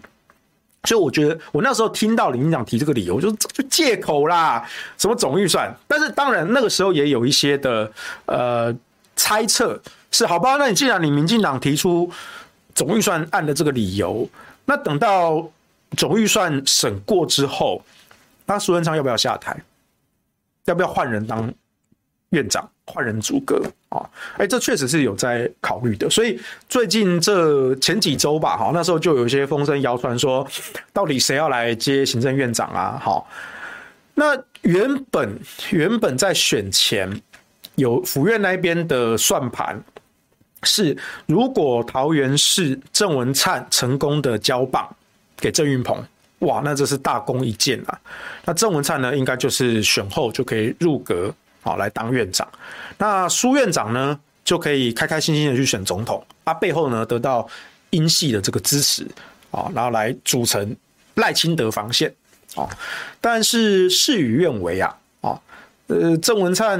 [0.83, 5.75] 所以我觉得我那时候听到林院长提这个理由，就就借口啦，什么总预算。
[5.87, 7.91] 但是当然那个时候也有一些的
[8.25, 8.73] 呃
[9.15, 10.55] 猜测，是好吧？
[10.55, 12.09] 那你既然你民进党提出
[12.73, 14.27] 总预算案的这个理由，
[14.65, 15.49] 那等到
[15.97, 17.83] 总预算审过之后，
[18.45, 19.61] 那苏贞昌要不要下台？
[20.65, 21.53] 要不要换人当
[22.29, 22.69] 院长？
[22.85, 24.09] 换人组阁啊？
[24.37, 26.09] 哎，这确实是有在考虑的。
[26.09, 30.47] 所以最近这前几周吧，哈，那时候就有一些风声谣传说，
[30.93, 32.99] 到底谁要来接行政院长啊？
[33.01, 33.29] 好，
[34.15, 35.39] 那原本
[35.71, 37.09] 原本在选前
[37.75, 39.81] 有府院那边的算盘
[40.63, 44.89] 是，如果桃园市郑文灿成功的交棒
[45.37, 46.03] 给郑运鹏。
[46.39, 47.99] 哇，那这是大功一件啊！
[48.45, 52.47] 那郑文灿呢，应该就是选后就可以入阁，好来当院长。
[52.99, 56.23] 那苏院长呢，就可以开开心心的去选总统。
[56.45, 57.47] 他背后呢，得到
[57.89, 59.07] 英系的这个支持，
[59.49, 60.75] 啊，然后来组成
[61.15, 62.13] 赖清德防线，
[62.55, 62.69] 啊。
[63.21, 65.41] 但是事与愿违啊，啊，
[65.87, 66.77] 呃，郑文灿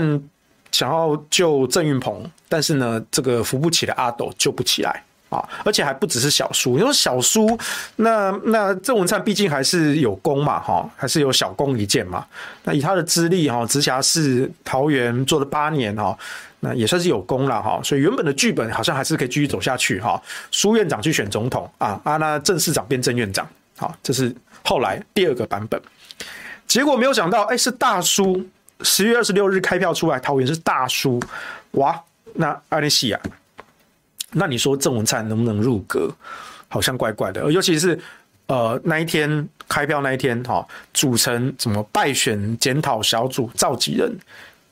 [0.72, 5.04] 想要救郑运鹏，但是呢，这个扶不起的阿斗救不起来。
[5.30, 7.58] 啊，而且还不只是小叔，你说小叔，
[7.98, 12.26] 那那郑文灿毕竟还是有功嘛，哈，还是有小功一件嘛。
[12.64, 16.18] 那以他的资历，哈，直辖市桃园做了八年，哈，
[16.62, 17.80] 那也算是有功了，哈。
[17.84, 20.20] 所以原本的剧本好像还是可以继续走下去，哈。
[20.50, 25.80] 苏院长去选总统，啊啊，那郑市长变郑院长，好，这是后来第二个版本。
[26.66, 28.44] 结果没有想到，哎，是大叔，
[28.82, 31.22] 十月二十六日开票出来，桃园是大叔，
[31.72, 32.02] 哇，
[32.34, 33.20] 那阿里西亚。
[34.32, 36.12] 那你说郑文灿能不能入阁？
[36.72, 38.00] 好像怪怪的，尤其是
[38.46, 40.64] 呃那一天开票那一天哈，
[40.94, 44.16] 组成什么败选检讨小组召集人，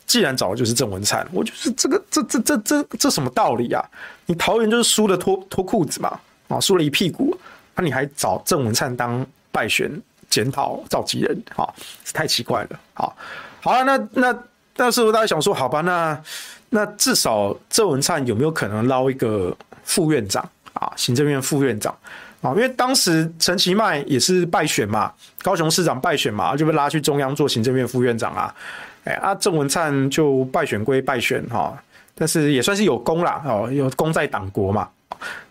[0.06, 3.84] 既然找的就是郑文灿，我就是这个这这这这这什么道理啊？
[4.28, 7.36] 你桃园就是输了脱脱裤子嘛，啊输了一屁股，
[7.74, 9.92] 那你还找郑文灿当败选
[10.30, 11.74] 检讨召集人，哈，
[12.14, 13.18] 太奇怪了，好，
[13.60, 14.40] 好了，那那
[14.76, 16.22] 那时候大家想说，好吧，那。
[16.70, 20.92] 那至少郑文灿有没有可能捞一个副院长啊？
[20.96, 21.96] 行政院副院长
[22.42, 22.52] 啊？
[22.52, 28.54] 因为当时陈其迈也是败选嘛，高雄市长败选嘛，就被拉去中央做行政院副院长啊。
[29.06, 31.82] 哎，啊，郑文灿就败选归败选哈，
[32.14, 34.90] 但是也算是有功啦哦，有功在党国嘛，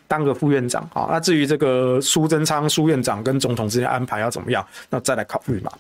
[0.07, 1.09] 当个副院长啊。
[1.11, 5.73] 那至于这个苏贞昌苏院长跟总统之间安排要怎么样，那再来考虑嘛。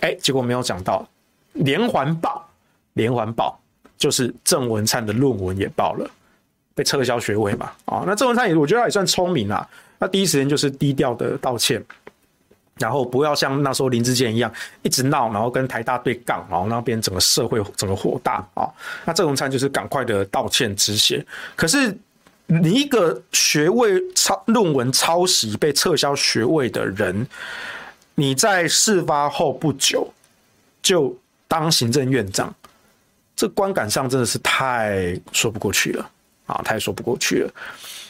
[0.00, 1.06] 哎，结果没有讲到
[1.52, 2.48] 连环爆，
[2.94, 3.59] 连环爆。
[4.00, 6.10] 就是郑文灿的论文也爆了，
[6.74, 7.66] 被撤销学位嘛？
[7.84, 9.68] 啊、哦，那郑文灿也，我觉得他也算聪明啊。
[9.98, 11.84] 那第一时间就是低调的道歉，
[12.78, 18.72] 然后不要像那时候林志健一样一直闹，然后跟台大对杠，然后那边整个社会整个火大啊、哦。
[19.04, 21.22] 那郑文灿就是赶快的道歉止血。
[21.54, 21.94] 可是
[22.46, 27.28] 你一个学位抄论文抄袭被撤销学位的人，
[28.14, 30.10] 你在事发后不久
[30.80, 31.14] 就
[31.46, 32.54] 当行政院长。
[33.40, 36.10] 这观感上真的是太说不过去了
[36.44, 37.50] 啊，太说不过去了。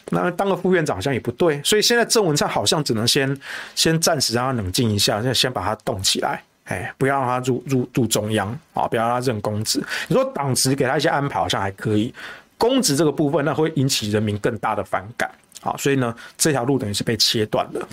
[0.06, 3.40] 那当个副院长好像也不对，所以现在郑文灿好像只能先
[3.76, 9.80] 先暂时让他冷静一下，现在先把他冻起来，哎，不要让他入入入中央啊，不要让他任公职。
[10.08, 12.12] 你说党职给他一些安排好像还可以，
[12.58, 15.30] 公职这个部分那会引起人民更大的反感
[15.62, 17.88] 啊，所以呢，这条路等于是被切断了。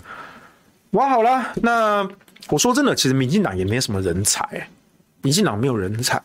[0.91, 2.10] 哇，好了，那
[2.50, 4.67] 我说真的，其实民进党也没什么人才，
[5.21, 6.19] 民进党没有人才。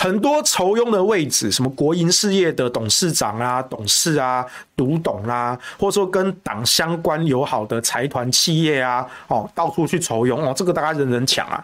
[0.00, 11.62] 很多酬庸的位置，什么国营事业的董事长啊、董事啊、独董啊，或者说跟党相关友好的财团企业啊，哦，到处去酬庸哦，这个大家人人抢啊。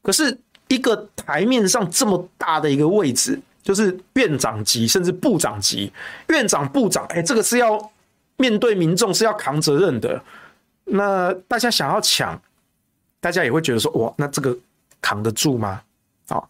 [0.00, 0.34] 可是
[0.68, 5.92] 一个台面上这么大的一个位置，就是院长级甚至部长级，
[6.28, 7.92] 院长、部长，哎，这个是要
[8.38, 10.18] 面对民众，是要扛责任的。
[10.84, 12.40] 那大家想要抢，
[13.20, 14.56] 大家也会觉得说，哇，那这个。
[15.04, 15.80] 扛得住吗？
[16.28, 16.42] 啊，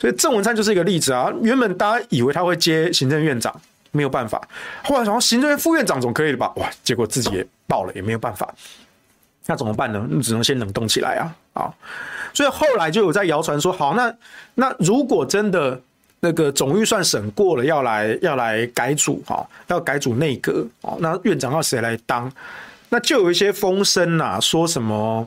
[0.00, 1.32] 所以郑文灿就是一个例子啊。
[1.42, 3.54] 原本大家以为他会接行政院长，
[3.92, 4.40] 没有办法。
[4.82, 6.52] 后来想行政院副院长总可以了吧？
[6.56, 8.52] 哇，结果自己也爆了，也没有办法。
[9.46, 10.06] 那怎么办呢？
[10.10, 11.34] 你只能先冷冻起来啊！
[11.54, 11.74] 啊，
[12.34, 14.14] 所以后来就有在谣传说，好，那
[14.56, 15.80] 那如果真的
[16.20, 22.30] 那个总预算审过了，要来要来改组哈，要改组内阁哦，那院长要谁来当？
[22.90, 25.26] 那就有一些风声呐，说什么。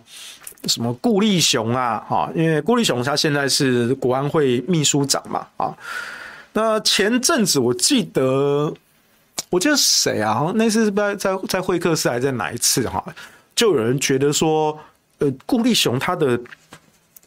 [0.66, 5.76] 什么顾立雄啊，哈，因为顾立雄他现在是国安会秘书长嘛，啊，
[6.54, 8.72] 那前阵子我记得，
[9.50, 10.52] 我记得谁啊？
[10.56, 13.04] 那次是不是在在会客室还在哪一次哈？
[13.56, 14.78] 就有人觉得说，
[15.18, 16.40] 呃，顾立雄他的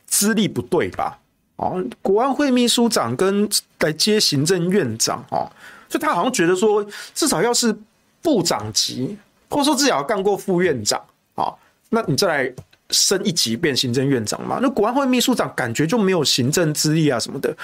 [0.07, 1.19] 资历不对吧？
[1.57, 3.49] 哦，国安会秘书长跟
[3.81, 5.51] 来接行政院长哦，
[5.89, 7.77] 就他好像觉得说，至少要是
[8.23, 9.19] 部长级，
[9.51, 11.03] 或者说至少要干过副院长
[11.35, 11.53] 啊，
[11.91, 12.55] 那你再来。
[12.91, 14.59] 升一级变行政院长嘛？
[14.61, 17.57] 那国安会秘书长感觉就没有行政资历啊什么的。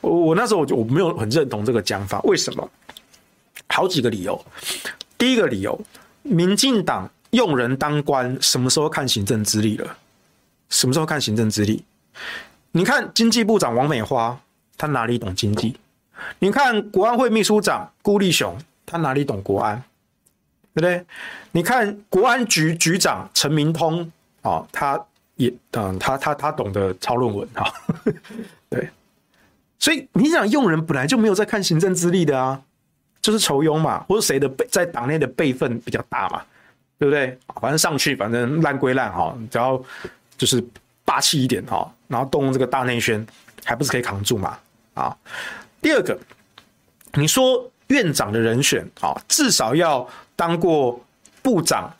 [0.00, 2.20] 我我那时候我就我没有很认同这个讲法。
[2.22, 2.70] 为什么？
[3.68, 4.44] 好几个理由。
[5.16, 5.80] 第一个理由，
[6.22, 9.96] 民进党用人当官，什么时候看行政资历了？
[10.68, 11.82] 什么时候看行政资历？
[12.72, 14.38] 你看经济部长王美花，
[14.76, 15.76] 他哪里懂经济？
[16.40, 19.82] 你看国安会秘书长顾立雄，他哪里懂国安？
[20.74, 21.04] 对不对？
[21.52, 24.12] 你看国安局局长陈明通。
[24.42, 24.98] 哦，他
[25.36, 27.72] 也嗯，他他他懂得抄论文哈，
[28.70, 28.88] 对，
[29.78, 32.60] 所以你想用人本来就没有在看行政资历的啊，
[33.20, 36.42] 就是酬庸嘛，或者谁的辈在党内的辈分比较大嘛，
[36.98, 37.38] 对不对？
[37.60, 39.80] 反正上去反正烂归烂哈，只要
[40.36, 40.64] 就是
[41.04, 43.24] 霸气一点哈，然后动用这个大内宣，
[43.64, 44.58] 还不是可以扛住嘛？
[44.94, 45.16] 啊，
[45.80, 46.18] 第二个，
[47.14, 51.00] 你说院长的人选啊，至少要当过
[51.42, 51.92] 部长、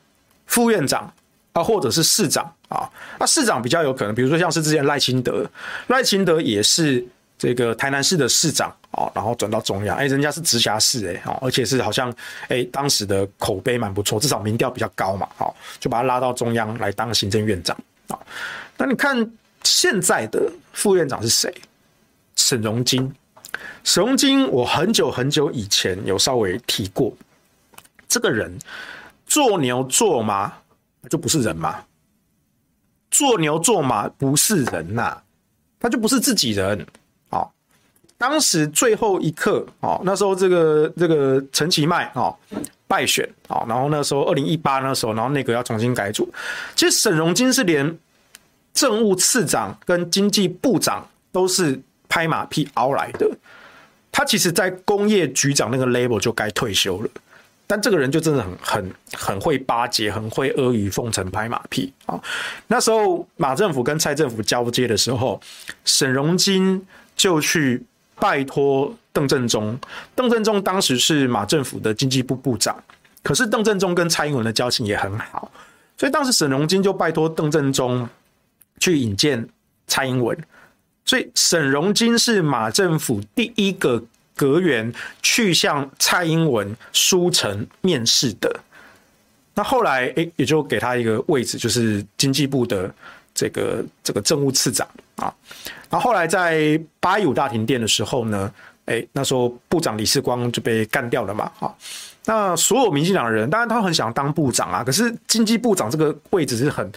[0.46, 1.12] 副院长。
[1.62, 5.44] 或者是市长啊，那市长比较有可能，比如说像是之前赖清德，
[5.88, 7.04] 赖清德也是
[7.38, 12.12] 这个台南市的市长啊，然后转到中央，哎，人家是直辖市哎，而且是好像
[12.48, 17.76] 哎当时的口碑蛮不错，至少民调比较高嘛，好，就把他拉到中央来当行政院长
[18.08, 18.18] 啊。
[18.76, 19.30] 那你看
[19.62, 21.52] 现在的副院长是谁？
[22.36, 23.12] 沈荣金，
[23.84, 27.12] 沈荣金，我很久很久以前有稍微提过，
[28.08, 28.56] 这个人
[29.26, 30.52] 做牛做马。
[31.08, 31.84] 就不是人嘛，
[33.10, 35.22] 做牛做马不是人呐、
[35.80, 36.86] 他就不是自己人。
[37.30, 37.48] 哦，
[38.16, 42.36] 当时最后一刻，哦，那时候这个这个陈其迈哦
[42.86, 46.32] 败选，哦，然后那时候二零一八那时候，然后内阁要重新改组，
[46.74, 47.98] 其实沈荣金是连
[48.72, 53.30] 政务次长跟经济部长都是拍马屁熬来的，
[54.10, 57.10] 他其实在工业局长那个 label 就该退休了。
[57.70, 62.18] 但这个人就真的很很很会巴结，很会阿谀奉承、拍马屁啊！
[62.68, 65.38] 那时候马政府跟蔡政府交接的时候，
[65.84, 66.82] 沈荣金
[67.14, 67.82] 就去
[68.14, 69.78] 拜托邓正中。
[70.14, 72.82] 邓正中当时是马政府的经济部部长，
[73.22, 75.52] 可是邓正中跟蔡英文的交情也很好，
[75.98, 78.08] 所以当时沈荣金就拜托邓正中
[78.80, 79.46] 去引荐
[79.86, 80.34] 蔡英文。
[81.04, 84.02] 所以沈荣金是马政府第一个。
[84.38, 88.48] 阁员去向蔡英文书城面试的，
[89.54, 92.88] 那后来诶、也就给他一个位置，就是经济部的
[93.34, 95.34] 这个这个政务次长啊。
[95.90, 98.48] 然后来在八一五大停电的时候呢，
[98.84, 101.50] 诶、那时候部长李世光就被干掉了嘛。
[101.58, 101.74] 啊，
[102.26, 106.88] 那所有民进党的人，当然他很想当部长啊，可是经济部长这个位置是很。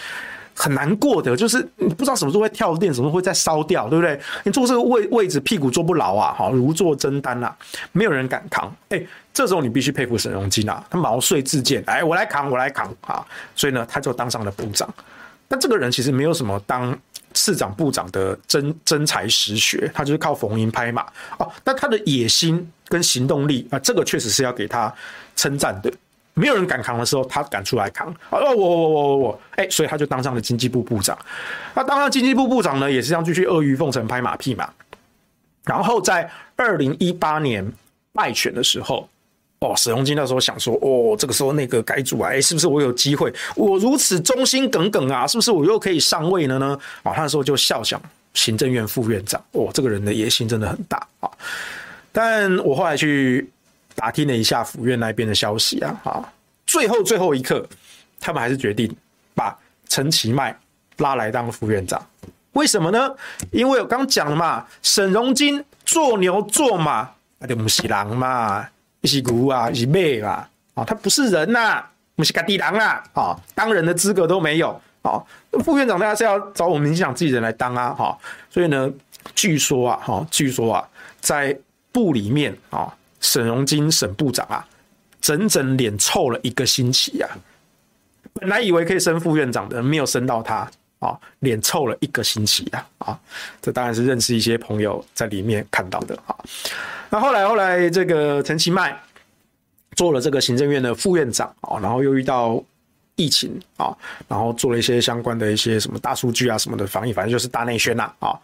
[0.56, 4.20] 很难过的，就是你不知道什么时候会跳电，什么时候会再烧掉，对不对？
[4.43, 7.56] 你坐这个位位置，屁股坐不牢啊，好，如坐针毡啊，
[7.91, 8.74] 没有人敢扛。
[8.89, 9.02] 哎、
[9.34, 13.26] 这时候你必须佩服沈荣金啊，他毛遂自荐，哎，我来扛，我来扛啊，
[13.56, 14.88] 所以呢，他就当上了部长。
[15.47, 16.97] 但这个人其实没有什么当
[17.34, 21.06] 市长、部长的真真才实学，他就是靠逢迎拍马
[21.38, 21.52] 哦。
[21.64, 24.93] 但他的野心跟行动力啊，这个确实是要给他
[25.36, 25.91] 称赞的。
[26.34, 28.08] 没有人敢扛的时候，他敢出来扛。
[28.30, 31.18] 哦，我我我我我，哎，所以他就当上了经济部部长。
[31.76, 34.70] 那当上经济部部长呢，也是这样继续阿谀奉承、拍马屁嘛。
[35.66, 37.70] 然后在二零一八年
[38.14, 39.08] 败选的时候，
[39.60, 43.32] 哦，沈荣金那时候想说，哦，这个时候那个改组啊，哎，是不是我有机会？
[43.56, 46.80] 我如此忠心耿耿啊，是不是我又可以上位了呢？
[47.04, 48.02] 啊，他那时候就笑想
[48.34, 49.44] 行政院副院长。
[49.52, 51.30] 哦，这个人的野心真的很大啊。
[52.14, 53.50] 但我后来去。
[53.96, 56.34] 打听了一下府院那边的消息啊，啊，
[56.66, 57.66] 最后最后一刻，
[58.20, 58.94] 他们还是决定
[59.36, 60.58] 把陈其迈
[60.98, 62.02] 拉来当副院长。
[62.54, 63.16] 为什么呢？
[63.52, 68.68] 因为我刚讲了嘛，沈荣金做牛做马，那就不是人嘛，
[69.04, 74.70] 是牛啊，是马嘛，啊，他不是人呐、啊，不是家己人啊，啊，当人的资格都没有，
[75.02, 75.24] 啊，
[75.64, 78.18] 副院长大家是要找我们民进党自己人来当啊，哈，
[78.50, 78.92] 所以呢，
[79.34, 80.88] 据说啊，哈，据说啊，
[81.22, 81.58] 在
[81.94, 84.67] 部里面啊，沈荣金沈部长啊，
[85.22, 87.30] 整整脸臭了一个星期呀，
[88.34, 90.69] 本来以为可以升副院长的，没有升到他。
[91.01, 92.88] 啊，脸臭了一个星期啊！
[92.99, 93.19] 啊，
[93.59, 96.36] 这当然是认识一些朋友在里面看到的啊。
[97.09, 98.95] 那后来后来，这个陈其迈
[99.95, 102.63] 做了这个行政院的副院长啊，然后又遇到
[103.15, 103.91] 疫情啊，
[104.28, 108.38] 然后做了一些相关的一些什么大数据啊什么的防疫，反正就是大内宣呐啊。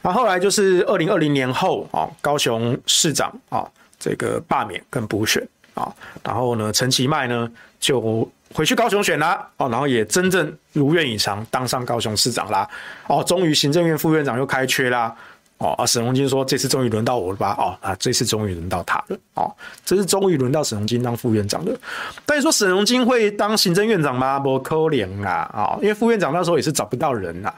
[0.00, 3.68] 那后后来就是二零二零年后啊，高雄市长啊
[3.98, 5.92] 这个罢免跟补选啊，
[6.24, 8.28] 然后呢，陈其迈呢就。
[8.54, 12.66] 回去高雄选啦，哦，然后也真正如愿以偿当上高雄市长啦，
[13.06, 15.14] 哦，终于行政院副院长又开缺啦，
[15.58, 21.78] 哦，啊，沈荣金说这次终于轮到我了吧，哦，啊，这次终于轮到他了，哦，这次终于轮到沈荣金当副院长了，
[22.24, 24.38] 但你说沈荣金会当行政院长吗？
[24.38, 27.54] 不可能啦，啊，因为副院长那时候也是找不到人啦，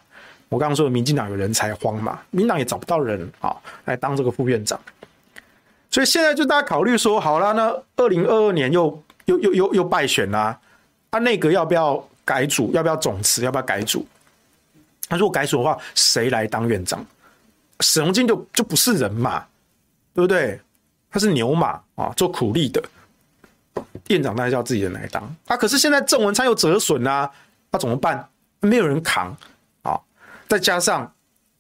[0.49, 4.77] 我刚刚说的民进党有人才荒嘛，民党也找不到人啊来当这个副院长，
[5.91, 10.59] 所以现在就大家考虑说，好啦，那二零二二年又又又又又败选啦。
[11.11, 12.71] 他、啊、内阁要不要改组？
[12.73, 13.43] 要不要总辞？
[13.43, 14.07] 要不要改组？
[15.09, 17.05] 他如果改组的话，谁来当院长？
[17.81, 19.45] 沈荣金就就不是人嘛，
[20.15, 20.61] 对不对？
[21.11, 22.81] 他是牛马啊，做苦力的
[24.07, 25.57] 院长，当然叫自己人来当啊。
[25.57, 27.29] 可是现在郑文灿又折损啊，
[27.73, 28.29] 那、怎么办？
[28.61, 29.37] 没有人扛
[29.83, 29.99] 啊！
[30.47, 31.13] 再加上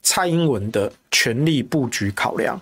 [0.02, 2.60] 蔡英文的权力布局考量。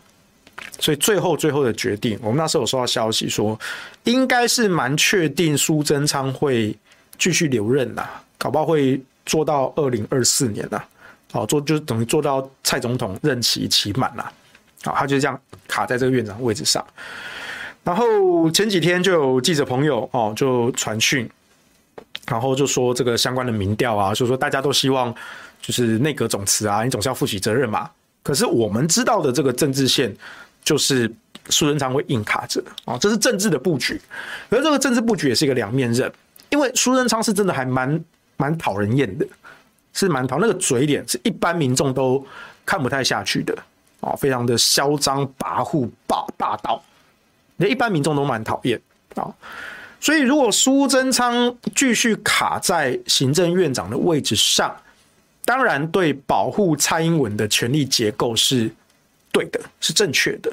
[0.81, 3.59] 所以最后最后的决定，我们那时候有收到消息说，
[4.05, 6.77] 应该是蛮确定苏贞昌会
[7.19, 10.81] 继续留任呐，搞不好会做到二零二四年呐，
[11.33, 14.33] 好做就等于做到蔡总统任期期满了，
[14.85, 16.85] 好，他就这样卡在这个院长位置上。
[17.83, 21.29] 然后前几天就有记者朋友哦就传讯，
[22.27, 25.13] 然后就说这个相关的民调啊，就说大家都希望
[25.61, 27.91] 就是内阁总辞啊，你总是要负起责任嘛。
[28.23, 30.15] 可是我们知道的这个政治线。
[30.69, 31.11] 就是
[31.49, 33.99] 苏贞昌会硬卡着啊，这是政治的布局，
[34.51, 36.13] 而这个政治布局也是一个两面刃，
[36.51, 38.05] 因为苏贞昌是真的还蛮
[38.37, 39.27] 蛮讨人厌的，
[39.95, 42.23] 是蛮讨那个嘴脸是一般民众都
[42.67, 43.57] 看不太下去的
[44.01, 46.85] 啊，非常的嚣张跋扈霸霸道，
[47.57, 48.79] 连一般民众都蛮讨厌
[49.15, 49.33] 啊，
[49.99, 54.77] 所以如果苏贞昌继续卡在行政院长的位置上，
[55.47, 58.71] 当然对保护蔡英文的权力结构是。
[59.33, 60.51] 对的，是正确的，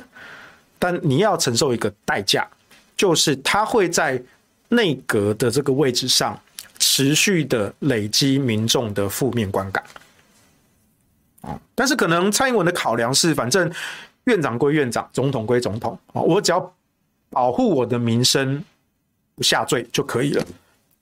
[0.77, 2.47] 但你要承受一个代价，
[2.95, 4.21] 就是他会在
[4.69, 6.39] 内阁的这个位置上
[6.79, 9.83] 持续的累积民众的负面观感。
[11.75, 13.71] 但是可能蔡英文的考量是，反正
[14.23, 16.75] 院长归院长，总统归总统啊，我只要
[17.29, 18.63] 保护我的名声
[19.35, 20.43] 不下坠就可以了。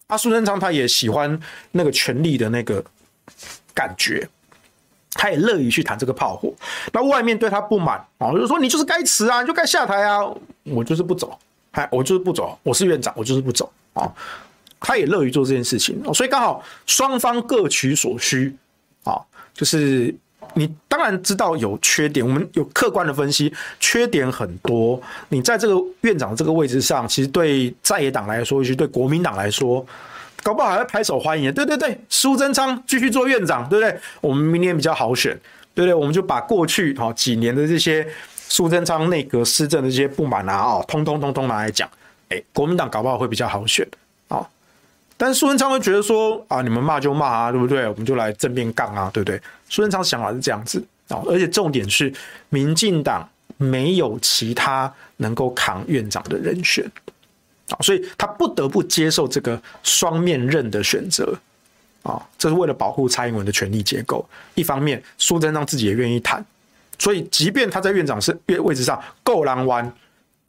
[0.08, 1.40] 阿苏贞昌他也喜欢
[1.72, 2.84] 那个权力的那个
[3.74, 4.28] 感觉。
[5.16, 6.52] 他也乐于去谈这个炮火，
[6.92, 10.20] 那外面对他不满啊，就是说你就是该辞啊，你就该下台啊，
[10.64, 11.38] 我就是不走，
[11.72, 14.12] 哎，我就是不走，我是院长，我就是不走啊。
[14.80, 18.56] 他也乐于做这件事情，所以刚好双方各取所需
[19.04, 19.22] 啊。
[19.54, 20.14] 就是
[20.56, 25.00] 你当然知道有缺点，我们有客观的分析，缺点很多。
[25.30, 29.86] 你在这个院长这个位置上，其实对在野党来说，尤其对国民党来说。
[30.44, 34.00] 搞不好还会拍手欢迎，对对对，苏贞昌继续做院长，对不对？
[34.20, 35.32] 我们明年比较好选，
[35.74, 35.94] 对不对？
[35.94, 38.06] 我们就把过去好几年的这些
[38.50, 41.90] 苏贞昌内阁施政的这些不满啊，哦，通通通通拿来讲，
[42.30, 43.88] 哎，国民党搞不好会比较好选
[44.28, 44.46] 啊。
[45.16, 47.88] 但苏贞昌会觉得说啊，你们骂就骂啊，对不对？
[47.88, 49.42] 我们就来正面杠啊，对不对？
[49.70, 52.14] 苏贞昌想法是这样子啊，而且重点是
[52.50, 56.86] 民进党没有其他能够扛院长的人选。
[57.70, 61.34] 啊所以他不得不接受这个双面刃的选择，
[62.04, 64.26] 啊，这是为了保护蔡英文的权力结构。
[64.56, 66.46] 一方面，苏贞昌自己也愿意谈，
[67.00, 69.92] 所以即便他在院长是位置上够狼弯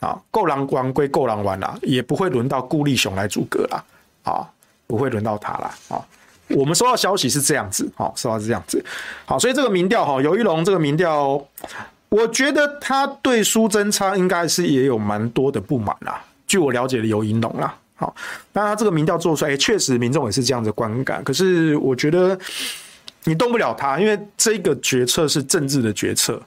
[0.01, 3.85] 啊，够狼弯归够狼弯啦，也不会轮到顾立雄来阻隔啦，
[4.25, 4.51] 啊，
[4.87, 5.75] 不会轮到他啦。
[5.89, 6.05] 啊。
[6.49, 8.85] 我们收到消息是这样子，好，收到是这样子，
[9.25, 11.43] 好，所以这个民调哈，游玉龙这个民调，
[12.11, 16.23] 我觉得他对苏贞昌应该是也有蛮多的不满啦。
[16.55, 18.15] 据我了解的，游盈隆啦，好，
[18.53, 21.21] 那他这个民调做出来，确实民众也是这样的观感。
[21.25, 22.39] 可是我觉得
[23.25, 26.41] 你动不了他，因为这个决策是政治的决策，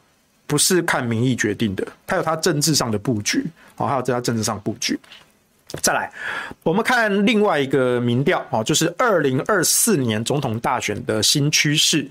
[0.46, 1.86] 不是看民意决定的。
[2.06, 3.46] 他有他政治上的布局，
[3.76, 4.98] 好，还有在他政治上布局。
[5.82, 6.10] 再来，
[6.64, 12.08] 我们看另外一个民调，哦，就是二零二四年总统大选的新趋势。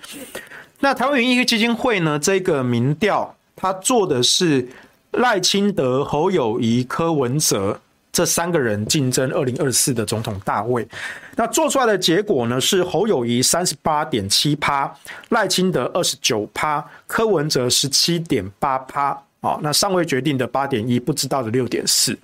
[0.80, 4.68] 那台湾民意基金会呢，这个民调他做的是。
[5.12, 7.80] 赖清德、侯友宜、柯文哲
[8.16, 10.88] 这三个人竞争二零二四的总统大位。
[11.34, 12.58] 那做出来的结果呢？
[12.58, 14.90] 是侯友宜三十八点七趴，
[15.28, 19.10] 赖清德二十九趴，柯文哲十七点八趴。
[19.42, 22.18] 啊，那尚未决定的八点一，不知道的六点四。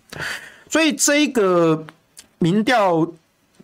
[0.70, 1.84] 所以这一个
[2.38, 3.06] 民调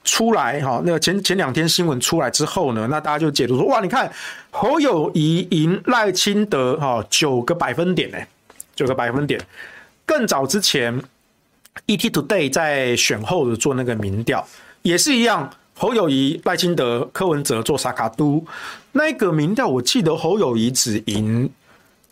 [0.05, 4.13] 出来，哈，那前前两天新闻出来之后呢，那大家就解读说，哇，你看
[4.51, 8.19] 侯友宜赢赖清德，哈，九个百分点，呢，
[8.77, 9.41] 九个百分点。
[10.05, 11.03] 更早之前
[11.87, 14.47] ，ET Today 在选后的做那个民调，
[14.83, 18.45] 也是一样，侯友宜、赖清德、柯文哲做沙卡都，
[18.93, 21.49] 那个民调，我记得侯友宜只赢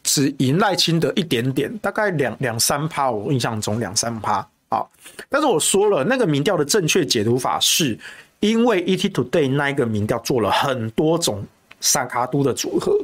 [0.03, 4.85] 只赢赖清德一点点，大概两两三趴，我印象中两三趴啊。
[5.29, 7.99] 但是我说了，那个民调的正确解读法是，
[8.41, 11.45] 因为 ET Today 那一个民调做了很多种
[11.81, 12.97] 沙卡都的组合，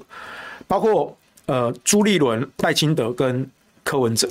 [0.69, 3.49] 包括呃朱立伦、赖清德跟
[3.83, 4.31] 柯文哲。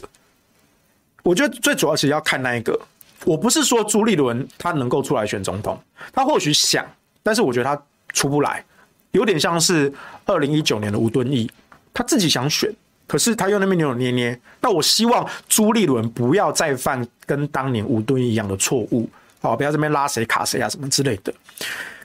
[1.23, 2.79] 我觉得最主要是要看那一个。
[3.23, 5.79] 我不是说朱立伦他能够出来选总统，
[6.11, 6.83] 他或许想，
[7.21, 7.79] 但是我觉得他
[8.13, 8.65] 出不来，
[9.11, 9.93] 有点像是
[10.25, 11.47] 二零一九年的吴敦义，
[11.93, 12.73] 他自己想选，
[13.05, 14.41] 可是他又那边扭扭捏捏。
[14.59, 19.07] 那我希望朱立伦不要再犯跟当年吴敦义一样的错误，
[19.39, 21.31] 好，不要这边拉谁卡谁啊什么之类的。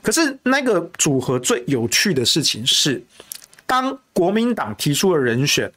[0.03, 3.03] 可是那个组合最有趣的事情是，
[3.65, 5.71] 当国民党提出的人选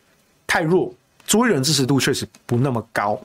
[0.46, 0.94] 太弱，
[1.26, 3.18] 朱立伦支持度确实不那么高。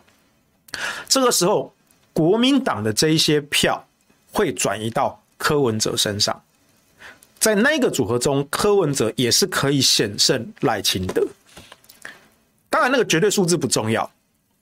[1.07, 1.73] 这个时候，
[2.13, 3.85] 国民党的这一些票
[4.31, 6.41] 会转移到柯文哲身上，
[7.39, 11.25] 在那个组合中，柯文哲也是可以险胜赖清德。
[12.69, 14.09] 当然，那个绝对数字不重要。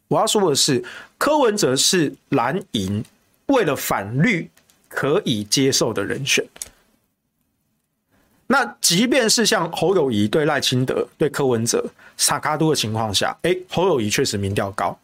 [0.07, 0.83] 我要说的是，
[1.17, 3.03] 柯文哲是蓝营
[3.47, 4.49] 为了反绿
[4.87, 6.45] 可以接受的人选。
[8.45, 11.83] 那即便是像侯友宜对赖清德、对柯文哲、
[12.17, 14.95] 萨卡都的情况下，哎，侯友宜确实民调高。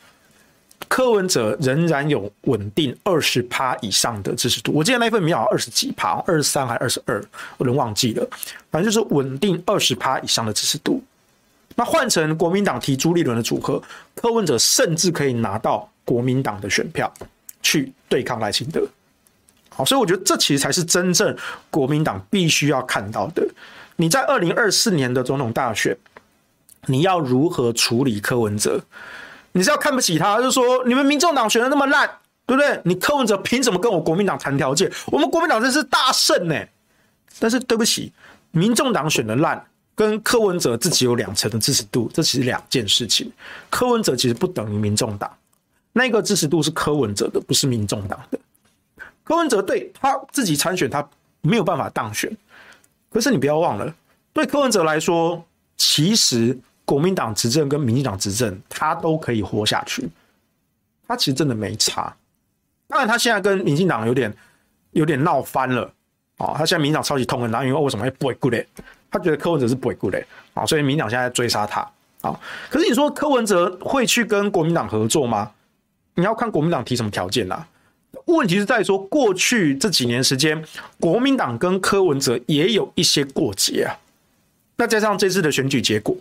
[0.89, 7.23] 柯文哲仍然有稳定二十趴以上的支持度，我记得那份民调二十几趴，二十三还二十二，
[7.57, 8.27] 我都忘记了。
[8.71, 11.01] 反正就是稳定二十趴以上的支持度。
[11.75, 13.81] 那换成国民党提朱立伦的组合，
[14.15, 17.13] 柯文哲甚至可以拿到国民党的选票
[17.61, 18.85] 去对抗赖清德。
[19.69, 21.33] 好，所以我觉得这其实才是真正
[21.69, 23.47] 国民党必须要看到的。
[23.95, 25.95] 你在二零二四年的总统大选，
[26.87, 28.81] 你要如何处理柯文哲？
[29.59, 32.09] 你是要看不起他，就是说你们民众党选的那么烂，
[32.45, 32.79] 对不对？
[32.85, 34.89] 你柯文哲凭什么跟我国民党谈条件？
[35.07, 36.55] 我们国民党真是大胜呢。
[37.39, 38.13] 但是对不起，
[38.51, 39.61] 民众党选的烂，
[39.95, 43.29] 跟柯文哲自己有两成的支持度，这其实两件事情。
[43.69, 45.29] 柯文哲其实不等于民众党，
[45.91, 48.39] 那个支持度是柯文哲的，不是民众党的。
[49.25, 51.05] 柯文哲对他自己参选，他
[51.41, 52.31] 没有办法当选。
[53.09, 53.93] 可是你不要忘了，
[54.31, 55.43] 对柯文哲来说，
[55.75, 56.57] 其实。
[56.89, 60.09] 国民党执政跟民进党执政，他都可以活下去。
[61.07, 62.11] 他其实真的没差。
[62.87, 64.33] 当然，他现在跟民进党有点
[64.93, 65.83] 有点闹翻了
[66.37, 66.55] 啊！
[66.57, 68.67] 他现在民进党超级痛恨他，因为为什么会不会 good 嘞？
[69.11, 70.25] 他觉得柯文哲是不会 good 嘞
[70.55, 70.65] 啊！
[70.65, 71.81] 所以民进党现在追杀他
[72.21, 72.39] 啊！
[72.71, 75.51] 可是你说柯文哲会去跟国民党合作吗？
[76.15, 77.67] 你要看国民党提什么条件啦。
[78.25, 80.65] 问题是在说，过去这几年时间，
[80.99, 83.93] 国民党跟柯文哲也有一些过节啊。
[84.77, 86.17] 那加上这次的选举结果。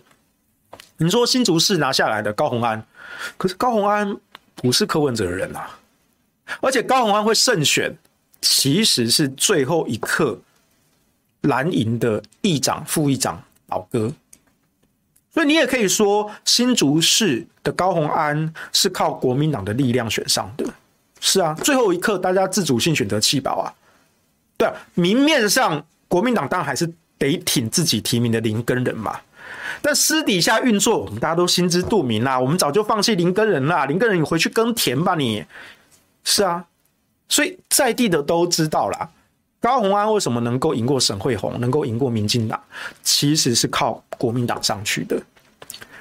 [1.01, 2.85] 你说新竹市拿下来的高虹安，
[3.37, 4.17] 可是高虹安
[4.55, 5.79] 不是柯文哲的人啊，
[6.61, 7.97] 而且高虹安会胜选，
[8.41, 10.37] 其实是最后一刻
[11.41, 14.11] 蓝营的议长、副议长倒戈，
[15.33, 20.65] 所以你也可以说新竹市的高虹安是靠国民党的力量选上的，
[21.21, 23.73] 是啊，最后一刻大家自主性选择弃保啊，
[24.57, 29.17] 对啊，明面上国民党当然还是得挺自己提名的林根人嘛。
[29.81, 32.39] 但私底下运作，我们大家都心知肚明啦。
[32.39, 35.43] 我们早就放弃林耕仁啦，林耕仁你回去耕田吧，你
[36.23, 36.65] 是啊。
[37.27, 39.09] 所以在地的都知道啦。
[39.61, 42.59] 高虹安为什么能够赢过沈慧虹，能够赢过民进党，
[43.03, 45.21] 其实是靠国民党上去的。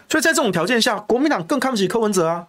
[0.08, 2.46] 所以在这种条件下，国民党更看不起柯文哲啊。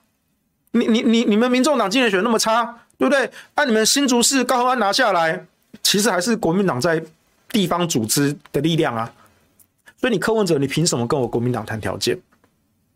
[0.71, 2.63] 你你你你们民众党今年选那么差，
[2.97, 3.29] 对不对？
[3.55, 5.43] 按你们新竹市高虹安拿下来，
[5.81, 7.03] 其实还是国民党在
[7.49, 9.11] 地方组织的力量啊。
[9.99, 12.17] 所以你柯文哲，你凭什么跟我国民党谈条件？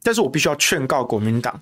[0.02, 1.58] 但是我必须要劝告国民党，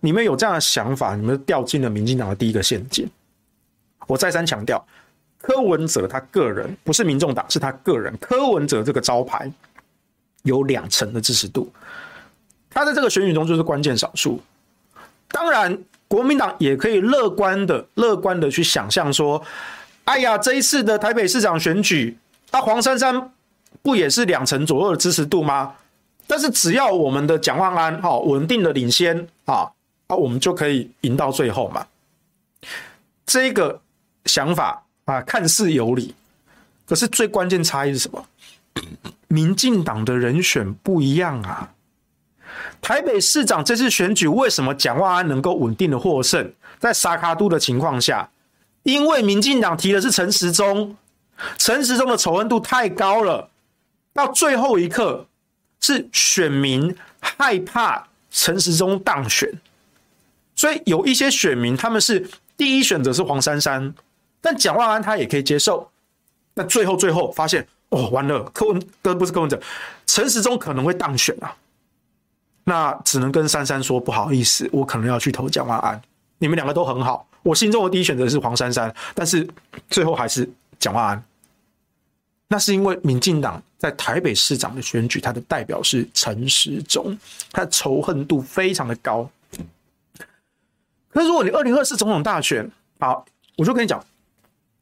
[0.00, 3.08] 你们有这样的想法，你们掉进了民进党的第一个陷阱。
[4.06, 4.84] 我再三强调，
[5.38, 8.16] 柯文哲他个人不是民众党，是他个人。
[8.20, 9.50] 柯文哲这个招牌
[10.42, 11.72] 有两成的支持度，
[12.70, 14.40] 他在这个选举中就是关键少数。
[15.28, 15.76] 当然，
[16.06, 19.42] 国民党也可以乐观的、乐观的去想象说，
[20.04, 22.16] 哎呀，这一次的台北市长选举，
[22.52, 23.32] 啊，黄珊珊。
[23.82, 25.74] 不也是两成左右的支持度吗？
[26.26, 29.70] 但是只要我们的蒋万安哈稳定的领先啊
[30.08, 31.86] 啊，我们就可以赢到最后嘛。
[33.24, 33.80] 这个
[34.24, 36.14] 想法啊，看似有理，
[36.86, 38.24] 可是最关键差异是什么？
[39.28, 41.72] 民进党的人选不一样啊。
[42.80, 46.52] 台北市长这次选举，为什么蒋万安能够稳定的获胜？
[46.78, 48.28] 在沙卡都的情况下，
[48.82, 50.96] 因为民进党提的是陈时中，
[51.58, 53.48] 陈时中的仇恨度太高了，
[54.16, 55.26] 到最后一刻
[55.80, 59.60] 是选民害怕陈时中当选，
[60.54, 63.94] 所以有一些选民他们是第一选择是黄珊珊，
[64.40, 65.90] 但蒋万安他也可以接受。
[66.54, 69.60] 那最后最后发现哦，完了，柯文哥不是柯文哲，
[70.06, 71.54] 陈时中可能会当选啊。
[72.64, 76.00] 那只能跟珊珊说不好意思，我可能要去投蒋万安。
[76.38, 79.46] 你们两个都很好，我心中的第一选择是黄珊珊，但是
[79.88, 80.48] 最后还是
[80.78, 81.24] 蒋万安。
[82.48, 87.16] 那是因为民进党在台北市长的选举，他的代表是陈时中，
[87.52, 89.30] 他的仇恨度非常的高。
[91.10, 92.68] 可是如果你二零二四总统大选，
[92.98, 93.24] 好，
[93.56, 94.04] 我就跟你讲，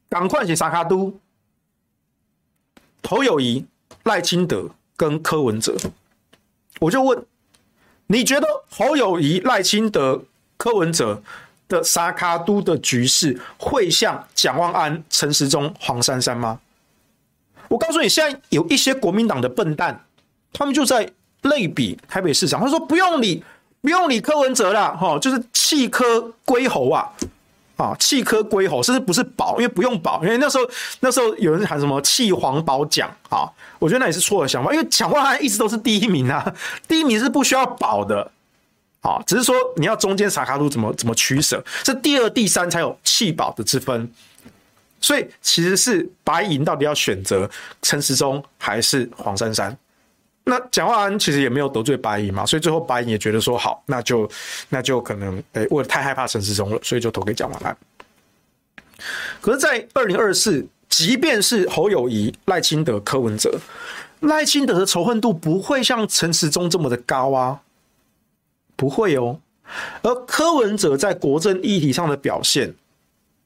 [0.09, 1.17] 赶快写沙卡都，
[3.03, 3.63] 侯友谊、
[4.05, 5.77] 赖清德跟柯文哲，
[6.79, 7.23] 我就问。
[8.07, 10.23] 你觉得侯友谊、赖清德、
[10.57, 11.23] 柯文哲
[11.67, 16.59] 的沙卡都的局势会像蒋万安、陈时中、黄珊珊吗？
[17.67, 20.05] 我告诉你，现在有一些国民党的笨蛋，
[20.53, 21.09] 他们就在
[21.43, 23.43] 类比台北市长，他说不用理，
[23.81, 27.11] 不用理柯文哲了，哈，就是弃科归侯啊。
[27.77, 30.63] 啊，弃科归侯，甚至不是保，因为不用保，因为那时候
[31.01, 36.55] 那时候有人喊什么弃黄保蒋啊，我觉得那也是错的想法，因为蒋万安一直都是第一名啊，
[36.87, 38.31] 第一名是不需要保的，
[39.01, 44.09] 啊，只是说你要中间撒卡路怎么怎么取舍，这第二、第三才有弃保的之分，
[45.05, 47.47] 所以其实是白银到底要选择
[47.83, 49.77] 陈时中还是黄珊珊。
[50.45, 54.27] 那蒋万安其实也没有得罪白银嘛，所以最后白银也觉得说好，那就
[54.69, 57.77] 那就可能诶，为了太害怕陈时中了，所以就投给蒋万安。
[59.41, 63.59] 可是，在二零二四，即便是侯友宜、赖清德、柯文哲，
[64.21, 67.61] 赖清德的仇恨度不会像陈时中这么的高啊，
[68.75, 69.39] 不会哦。
[70.01, 72.73] 而柯文哲在国政议题上的表现，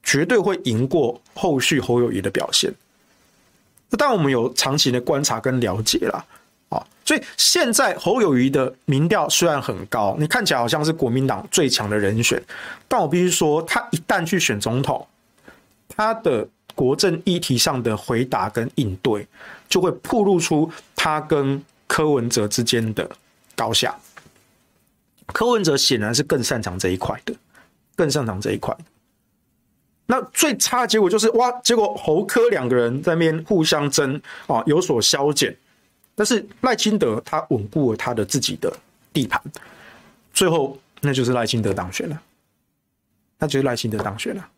[0.02, 2.72] 绝对会赢过后续侯友宜的表现。
[3.98, 6.24] 但我们有长期的观察跟了解啦。
[6.68, 12.40] 啊，所以现在侯友宜的民调虽然很高，你看起来好像是国民党最强的人选，
[12.86, 15.04] 但我必须说，他一旦去选总统，
[15.88, 16.46] 他的
[16.76, 19.26] 国政议题上的回答跟应对，
[19.68, 23.10] 就会暴露出他跟柯文哲之间的
[23.56, 23.98] 高下。
[25.26, 27.34] 柯文哲显然是更擅长这一块的，
[27.96, 28.72] 更擅长这一块。
[30.10, 35.56] 那最差的结果就是哇，结果侯科两个人在那边互相争啊，有所消减。
[36.16, 38.76] 但是赖清德他稳固了他的自己的
[39.12, 39.40] 地盘，
[40.34, 42.20] 最后那就是赖清德当选了，
[43.38, 44.48] 那就是赖清德当选了。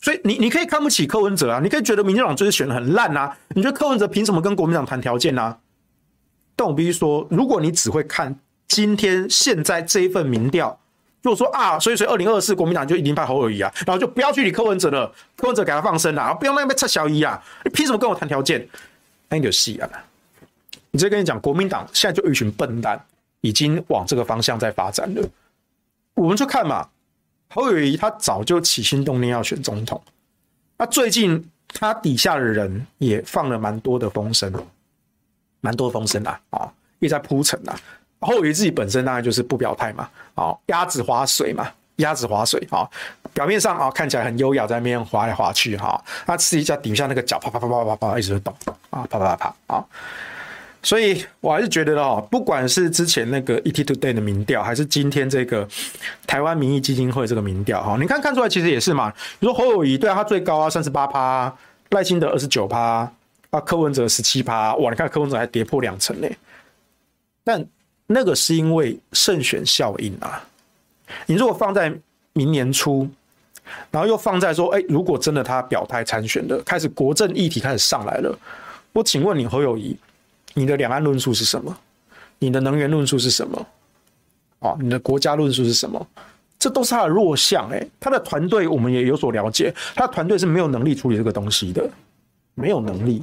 [0.00, 5.58] 所以你你可以看不起柯文哲啊，你可以觉得民进党就是选的很烂啊，你觉得柯文哲凭什么跟国民党谈条件啊？
[6.54, 10.78] 但我必须说，如果你只会看今天现在这一份民调，
[11.22, 18.66] 就说啊，所以说二零二四国民党就一定派侯友宜啊，然后就不要去理柯文哲了，柯文哲给他放生了，不要那边插小姨啊，你凭什么跟我谈条件？
[19.28, 19.88] 那你就戏啊。
[20.92, 22.98] 我直接跟你讲，国民党现在就一群笨蛋，
[23.40, 25.28] 已经往这个方向在发展了。
[26.14, 26.88] 我们就看嘛，
[27.48, 30.00] 侯友宜他早就起心动念要选总统，
[30.78, 34.50] 那最近他底下的人也放了蛮多的风声，
[35.60, 37.78] 蛮多风声啦，啊，也在铺陈啦。
[38.20, 42.88] 侯友宜自己本身当然就是不表态嘛，啊，鸭子划水嘛，鸭子划水啊，
[43.34, 48.54] 表面上啊看起来很优雅，在那边划来划去哈，他试一下底下那个脚啪啪啪啪啪啪一直在动
[48.90, 49.84] 啊，啪啪啪啪啊。
[50.82, 55.66] 所以我还是觉得哦，不管是之前那个 ET Today 的民调，还是今天这个
[56.28, 59.12] 台湾民意基金会这个民调，哈，你看看出来其实也是嘛。
[59.40, 61.52] 你说侯友宜对啊，他最高啊，三十八趴，
[61.90, 63.10] 赖清德二十九趴，
[63.50, 66.36] 啊，柯文哲十七趴，哇，你看柯文哲还跌破两成嘞。
[67.42, 67.66] 但
[68.06, 70.44] 那个是因为胜选效应啊。
[71.26, 71.92] 你如果放在
[72.32, 73.08] 明年初，
[73.90, 78.38] 然后又放在说，哎，如果真的他表态参选的，开始国政议题开始上来了，
[78.92, 79.96] 我请问你侯友宜。
[80.54, 81.76] 你的两岸论述是什么？
[82.38, 83.66] 你的能源论述是什么？
[84.60, 86.06] 哦，你的国家论述是什么？
[86.58, 91.86] 这都是他的弱项诶，他的团队我们也有所了解，他的团队是没有能力处理这个东西的，
[92.54, 93.22] 没有能力。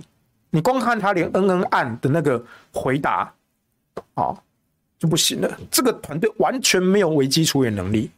[0.51, 3.33] 你光看他连恩恩案的那个回答，
[4.13, 4.35] 啊，
[5.03, 5.57] 就不行了。
[5.69, 8.09] 这个团队完全没有危机处理能力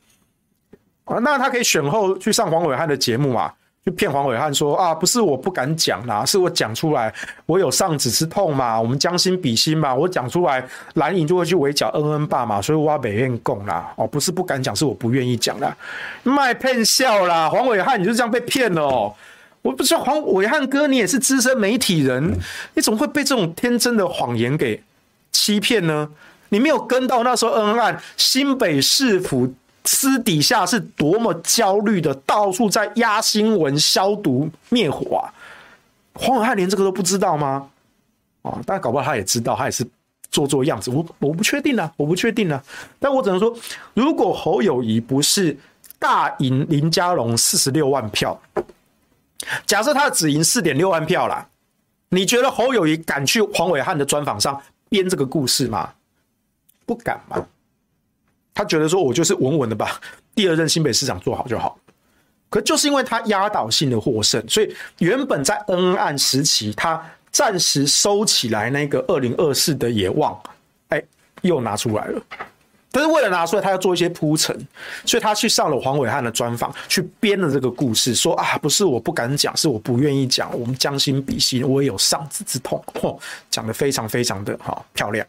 [1.05, 1.17] 啊。
[1.17, 3.51] 那他可以选后去上黄伟汉的节目嘛？
[3.83, 7.11] 就骗黄伟汉说啊，不是我不敢讲啦，是我讲出来，
[7.47, 10.63] 我有上子之痛嘛，我们将心比心嘛，我讲出来
[10.95, 15.75] 蓝营就会去围剿恩恩爸嘛，所以挖北愿供啦，哦，不是不敢讲，是我不愿意讲啦，
[16.23, 19.13] 卖骗笑啦，黄伟汉你就这样被骗了哦，
[19.61, 22.39] 我不知道黄伟汉哥你也是资深媒体人，
[22.73, 24.81] 你怎么会被这种天真的谎言给
[25.31, 26.09] 欺骗呢？
[26.49, 29.53] 你没有跟到那时候恩恩案，新北市府。
[29.87, 35.29] 私底下是多么焦虑的，到处在压新闻、消毒、灭火啊！
[36.15, 37.69] 黄伟汉连这个都不知道吗？
[38.41, 39.85] 啊，但搞不好他也知道，他也是
[40.31, 40.89] 做做样子。
[40.89, 42.59] 我我不确定啊，我不确定啊。
[42.97, 43.55] 但我只能说，
[43.93, 45.55] 如果侯友宜不是
[45.99, 48.41] 大赢林佳龙四十六万票，
[49.67, 51.47] 假设他只赢四点六万票啦，
[52.09, 55.91] 你觉得侯友宜敢去黄伟汉的专访上编这个故事吗？
[56.85, 57.45] 不敢吗？
[58.53, 59.99] 他觉得说，我就是稳稳的把
[60.33, 61.77] 第二任新北市长做好就好。
[62.49, 70.39] 可就是因为他压倒性的获胜，所以原本在恩恩案时期，他暂时收起来那个二零二四的野望，
[70.89, 71.03] 哎，
[71.41, 72.21] 又拿出来了。
[72.91, 74.55] 但是为了拿出来，他要做一些铺陈，
[75.05, 80.57] 所以他去上了黄伟汉的专访，去编了这个故事，说啊，不是我不敢讲，是我不愿意讲。
[80.57, 82.81] 我们将心比心，我也有丧子之痛。
[82.93, 83.19] 嚯，
[83.49, 85.27] 讲的非常非常的哈漂亮，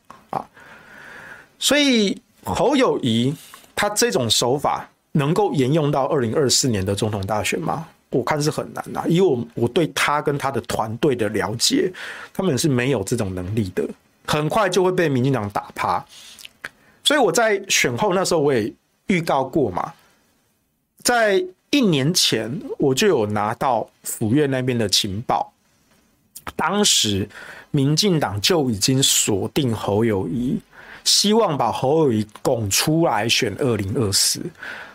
[1.59, 2.20] 所以。
[2.48, 3.34] 侯友宜
[3.74, 7.88] 他这种手法能够沿用到二零二四年的总统大选吗？
[8.11, 11.92] 我看是很难呐，以我我对他跟他的团队的了解，
[12.32, 13.84] 他们是没有这种能力的，
[14.26, 16.07] 很快就会被民进党打趴。
[17.02, 18.72] 所以我在选后那时候我也
[19.09, 19.92] 预告过嘛，
[21.02, 22.48] 在一年前
[22.78, 25.52] 我就有拿到府院那边的情报，
[26.54, 27.28] 当时
[27.72, 30.61] 民进党就已经锁定侯友宜。
[31.07, 34.40] 希望把侯友宜拱出来选二零二四，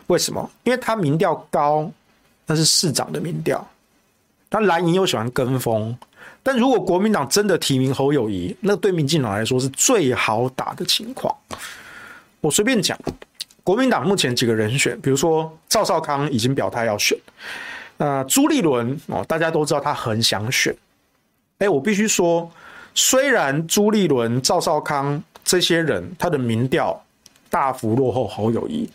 [0.08, 0.48] 为什么？
[0.66, 1.90] 因为他民调高，
[2.46, 3.66] 那是市长的民调。
[4.50, 5.98] 他蓝营又喜欢跟风，
[6.44, 11.34] 但如果国民党真的提名侯友宜，那对民进党来说是最好打的情况。
[12.42, 13.00] 我随便讲，
[13.64, 17.18] 国民党目前几个人选，比如说赵少康已经表态要选，
[17.96, 20.76] 那朱立伦哦，大家都知道他很想选。
[21.60, 22.52] 哎，我必须说，
[22.94, 25.24] 虽然朱立伦、赵少康。
[25.44, 27.04] 这些人他的民调
[27.50, 28.90] 大幅落后侯友谊，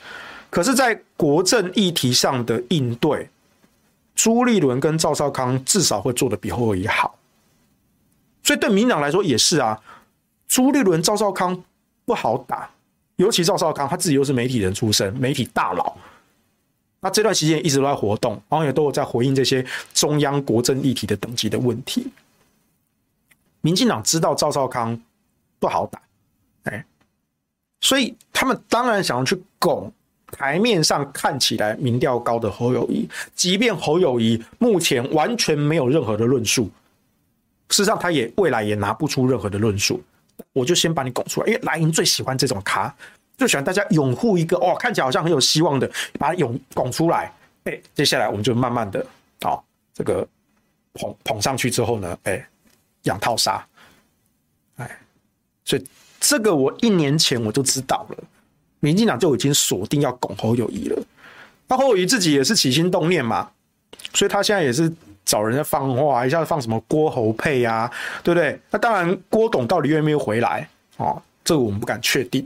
[0.48, 3.28] 可是，在国政议题上的应对，
[4.14, 7.18] 朱立伦跟赵少康至少会做的比侯友谊好。
[8.42, 9.78] 所以对民党来说也是啊，
[10.48, 11.62] 朱立伦、赵少康
[12.04, 12.70] 不好打，
[13.16, 15.96] 尤其赵少康他自己又是媒体人出身，媒体大佬，
[17.00, 22.06] 那这段时间一直都在活动，然后也都有在回应这些中央国政议题的等级的问题。
[23.60, 24.98] 民进党知道赵少康
[25.58, 26.00] 不好打。
[27.80, 29.92] 所以他们当然想要去拱
[30.32, 36.64] 台面上看起来民调高的侯友谊，即便侯友谊目前完全没有任何的论述，
[37.68, 40.02] 事实上他也未来也拿不出任何的论述，
[40.52, 42.92] 我就先把你拱出来，因为蓝营最喜欢这种咖，
[43.36, 47.32] 就喜欢大家拥护一个哦，看起来好像很有希望的，把他拥拱出来，
[47.64, 49.00] 哎，接下来我们就慢慢的
[49.42, 49.62] 啊、哦，
[49.94, 50.26] 这个
[50.94, 52.44] 捧捧上去之后呢，哎，
[53.02, 53.64] 养套杀，
[54.76, 54.98] 哎，
[55.64, 55.86] 所以。
[56.28, 58.16] 这个我一年前我就知道了，
[58.80, 61.00] 民进党就已经锁定要拱侯友宜了。
[61.68, 63.48] 那侯友宜自己也是起心动念嘛，
[64.12, 64.92] 所以他现在也是
[65.24, 67.88] 找人家放话，一下子放什么郭侯配啊，
[68.24, 68.58] 对不对？
[68.72, 72.44] 那当然郭董到底愿不愿意回来哦，这个我们不敢确定。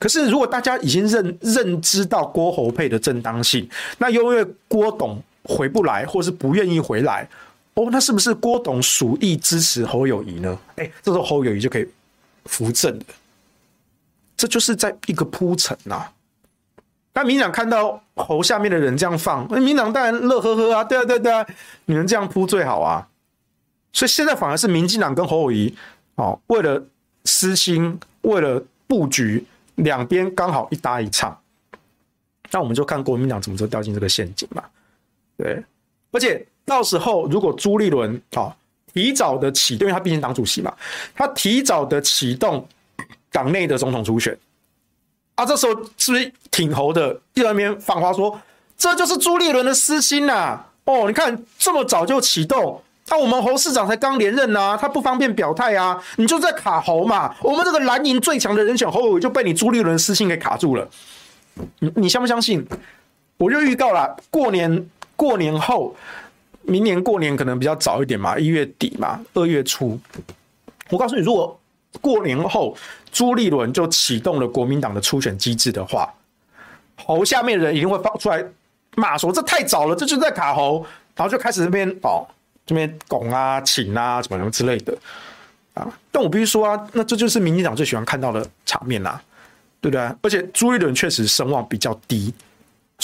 [0.00, 7.28] 可是如果大家已经认认知到郭侯配的正当性，那又因为郭董回不来，或是不愿意回来，
[7.74, 10.58] 哦，那是不是郭董属意支持侯友宜呢？
[10.74, 11.88] 哎，这时候侯友宜就可以。
[12.44, 13.06] 扶正的，
[14.36, 16.08] 这就是在一个铺陈呐。
[17.12, 21.46] 那民进党看到侯下面的人这样放，那民进党当然乐呵呵啊，对啊对啊对啊，
[21.84, 23.08] 你们这样铺最好啊。
[23.92, 25.74] 所以现在反而是民进党跟侯友宜
[26.16, 26.84] 哦，为了
[27.24, 31.40] 私心，为了布局，两边刚好一搭一唱。
[32.50, 34.62] 那我们就看国民党怎么就掉进这个陷阱嘛。
[35.36, 35.62] 对，
[36.10, 38.54] 而且到时候如果朱立伦啊。
[38.94, 40.72] 提早的启动，因为他毕竟党主席嘛，
[41.16, 42.64] 他提早的启动
[43.32, 44.38] 党内的总统初选
[45.34, 47.20] 啊，这时候是不是挺侯的？
[47.34, 48.40] 第二边放话说，
[48.78, 50.66] 这就是朱立伦的私心呐、啊！
[50.84, 57.34] 哦，你看这么早就启动，那、我们侯市长才刚连任呐、啊，他不方便表态啊，你就在卡侯嘛。
[57.40, 60.88] 我们这个蓝营最强的人选侯伟就被你朱立伦私心给卡住了，
[61.80, 62.64] 你你相不相信？
[63.38, 65.96] 我就预告了，过年过年后。
[66.66, 69.98] 明年过年可能比较早一点嘛，一月底嘛，二月初。
[70.90, 71.58] 我告诉你，如果
[72.00, 72.76] 过年后
[73.12, 76.12] 朱立伦就启动了国民党的初选机制的话，
[76.96, 78.44] 侯下面的人一定会放出来
[78.96, 80.84] 骂说，这太早了，这就在卡侯。
[81.16, 82.26] 然后就开始这边哦，
[82.66, 84.92] 这边拱啊、请啊，什么什么之类的
[85.74, 85.86] 啊。
[86.10, 89.20] 但我必须说啊，那这就是民进党最喜欢看到的场面呐，
[89.80, 90.00] 对不对？
[90.22, 92.34] 而且朱立伦确实声望比较低，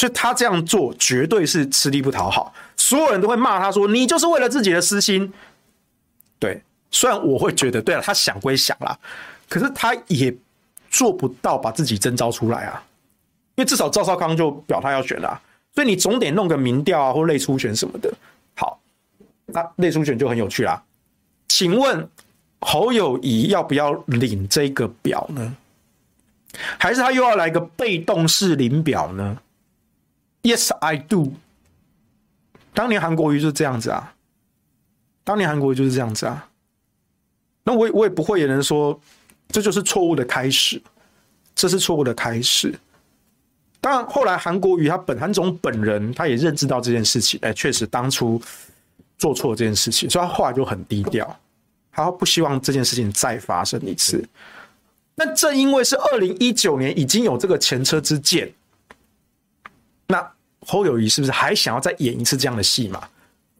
[0.01, 5.30] 所以他这样做绝对是吃力不讨好，所有人都会骂他说：“你就是为了自己的私心。”
[6.40, 8.98] 对，虽然我会觉得，对了，他想归想啦，
[9.46, 10.34] 可是他也
[10.88, 12.82] 做不到把自己征召出来啊，
[13.57, 15.38] 因为至少赵少康就表态要选啦。
[15.74, 18.11] 所以你总得弄个民调啊，或类初选什么的。
[18.57, 18.80] 好，
[19.44, 20.82] 那类初选就很有趣啦。
[21.46, 22.09] 请问
[22.61, 25.55] 侯友谊要不要领这个表呢？
[26.78, 29.36] 还是他又要来个被动式领表呢
[30.43, 31.32] ？Yes, I do。
[32.72, 34.14] 当年韩国瑜就是这样子啊。
[35.24, 36.49] 当年韩国瑜就是这样子啊。
[37.62, 38.99] 那我我也不会有人说
[39.49, 40.80] 这就是错误的开始，
[41.55, 42.74] 这是错误的开始。
[43.80, 48.41] 当然，后来韩国瑜他本韩总本人他也认知到这件事情，哎，确实当初
[49.18, 51.38] 做错这件事情，所以他后来就很低调，
[51.93, 54.26] 他不希望这件事情再发生一次。
[55.14, 58.51] 那正因为是二零一九年已经有这个前车之鉴，
[60.11, 60.32] 那
[60.66, 63.00] 侯友宜是不是还想要再演一次这样的戏嘛？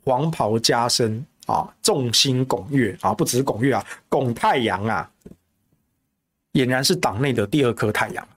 [0.05, 5.09] 黄袍加身啊，众星拱月啊，不只是拱月啊，拱太阳啊，
[6.55, 8.29] 俨然是党内的第二颗太阳。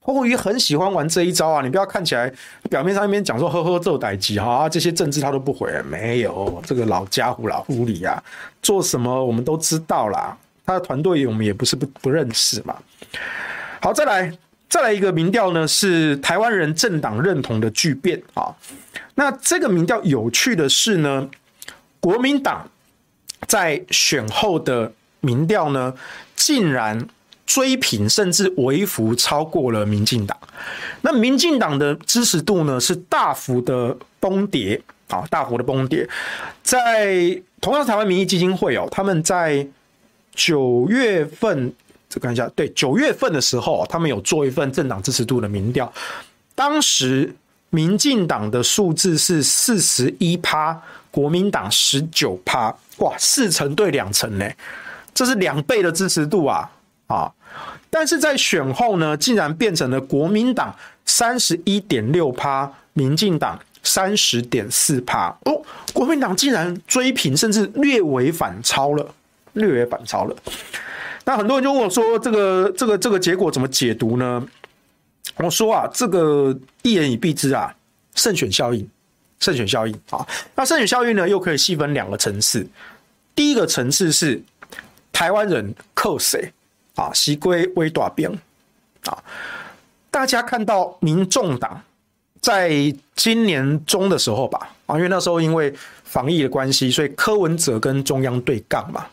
[0.00, 1.62] 侯友谊很喜欢玩这一招啊！
[1.62, 2.32] 你不要看起来
[2.70, 8.22] 表面上一边讲说呵呵做代志哈，这些政治他都不回，没有这个老家伙老狐狸啊，
[8.62, 10.36] 做什么我们都知道啦。
[10.64, 12.76] 他的团队我们也不是不不认识嘛。
[13.80, 14.32] 好，再来
[14.68, 18.54] 再来一个民调呢，是台湾人政党认同的巨变啊。
[19.14, 21.28] 那这个民调有趣的是呢，
[22.00, 22.68] 国民党
[23.46, 25.94] 在选后的民调呢，
[26.34, 27.08] 竟然。
[27.46, 30.36] 追平甚至微幅超过了民进党，
[31.02, 36.08] 那民进党的支持度呢是大幅的崩跌啊，大幅的崩跌。
[36.64, 39.64] 在同样台湾民意基金会哦，他们在
[40.34, 41.72] 九月份，
[42.20, 45.92] 看一下，对，九月份的时候，他们有做一份政党支持度的民调，
[46.54, 47.34] 当时
[47.70, 54.50] 民进党的数字是四十一趴，国民党十九趴，哇，四成对两成呢，
[55.12, 56.70] 这是两倍的支持度啊
[57.06, 57.32] 啊！
[57.90, 65.62] 但是在选后呢，竟然变成了国民党三十一点六趴，民进党三十点四趴哦，
[65.92, 69.06] 国民党竟然追平，甚至略微反超了，
[69.54, 70.36] 略微反超了。
[71.26, 74.46] 那很多人就问我说：“这个、这个、这个结果怎么解读呢？”
[75.36, 77.74] 我说啊，这个一言以蔽之啊，
[78.14, 78.88] 胜选效应，
[79.40, 80.24] 胜选效应啊。
[80.54, 82.64] 那胜选效应呢，又可以细分两个层次。
[83.34, 84.40] 第一个层次是
[85.12, 86.52] 台湾人扣谁？
[86.94, 88.30] 啊，习归微大兵
[89.06, 89.18] 啊！
[90.12, 91.82] 大家看到民众党
[92.40, 92.70] 在
[93.16, 95.74] 今年中的时候吧，啊，因为那时候因为
[96.04, 99.04] 防疫的关系，所以柯文哲跟中央对杠嘛。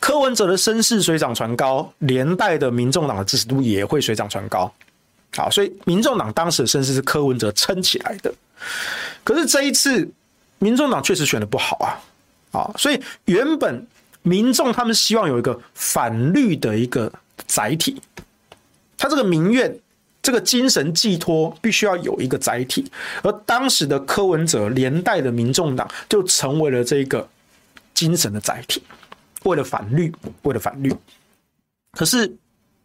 [0.00, 4.72] 柯文哲的声势水涨船高，连带的民众党的支持度也会水涨船高。
[5.36, 8.32] 好，所以民众党当时的声势是柯文哲撑起来的。
[9.24, 10.08] 可是这一次，
[10.58, 12.58] 民众党确实选的不好啊！
[12.58, 13.86] 啊，所以原本。
[14.28, 17.12] 民众他们希望有一个反绿的一个
[17.46, 18.02] 载体，
[18.98, 19.72] 他这个民怨、
[20.20, 22.90] 这个精神寄托必须要有一个载体，
[23.22, 27.28] 而当时的柯文哲连带的民众党就成为了这个
[27.94, 28.82] 精神的载体，
[29.46, 30.94] 为了反绿，为了反绿。
[31.92, 32.30] 可是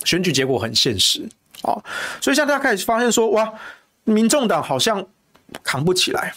[0.05, 1.27] 选举结果很现实
[1.63, 1.75] 啊，
[2.21, 3.53] 所以现在大家开始发现说，哇，
[4.05, 5.05] 民众党好像
[5.61, 6.33] 扛不起来，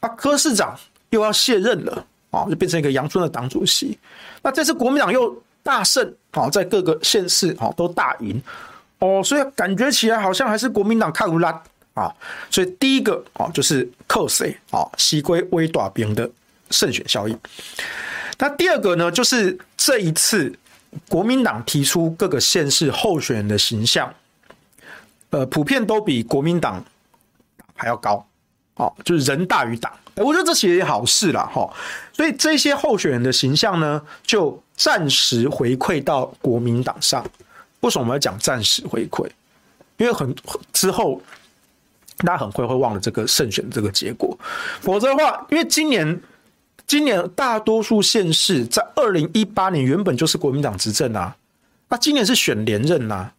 [0.00, 0.78] 啊，柯市长
[1.10, 2.06] 又要卸任了。
[2.32, 3.98] 啊，就变成一个阳春的党主席。
[4.40, 8.42] 那这次国民党又大胜啊，在各个县市啊都大赢
[9.00, 11.62] 哦，所以感觉起来好像还是国民党看不拉
[11.92, 12.10] 啊。
[12.50, 16.26] 所以第一个啊就是靠谁啊，西归微短兵的
[16.70, 17.38] 胜选效应。
[18.38, 20.52] 那第二个呢，就是这一次
[21.08, 24.12] 国民党提出各个县市候选人的形象，
[25.30, 26.84] 呃，普遍都比国民党
[27.74, 28.26] 还要高。
[28.76, 31.70] 哦，就是人大于党，我觉得这其实也好事啦，哈。
[32.10, 37.22] 所以这些候选人的形象呢，就暂时回馈到国民党上。
[37.80, 39.28] 为什么我们要讲暂时回馈？
[39.98, 40.34] 因为很
[40.72, 41.20] 之后
[42.24, 44.36] 大家很快会忘了这个胜选这个结果。
[44.80, 46.18] 否则的话，因为今年
[46.92, 51.34] 今年大多数县市在二零一八年原本就是国民党执政啊，
[51.88, 53.32] 那今年是选连任呐。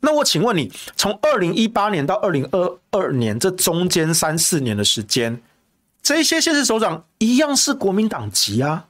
[0.00, 5.42] 那我请问你，从二零一八年到二零二二年这中间三四年的时间，
[6.00, 8.86] 这些县市首长一样是国民党籍啊？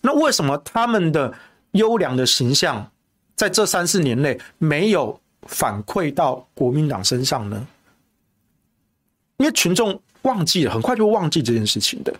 [0.00, 1.34] 那为什么他们的
[1.72, 2.90] 优良的形象
[3.36, 7.66] 在这三四年内没有反馈到国民党身上呢？
[9.36, 12.14] 因为群众忘记了，很快就忘记这件事情的。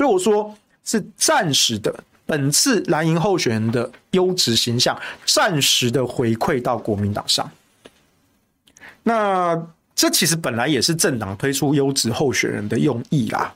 [0.00, 1.94] 所以我说是暂时的，
[2.24, 7.50] 本次蓝营候选人的优质形象暂时的回馈到国民党上。
[9.02, 9.54] 那
[9.94, 13.54] 这其实本来也是政党推出优质候选人的用意啦。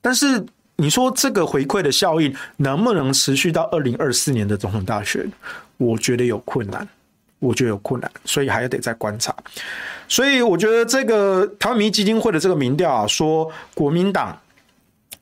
[0.00, 0.42] 但是
[0.76, 5.30] 你说这个回馈的效应能不能持续到二零二四年的总统大选？
[5.76, 6.88] 我觉得有困难，
[7.38, 9.36] 我觉得有困难，所以还要得再观察。
[10.08, 14.40] 所以我觉得这个台湾民意基金会的这个民调啊，说国民党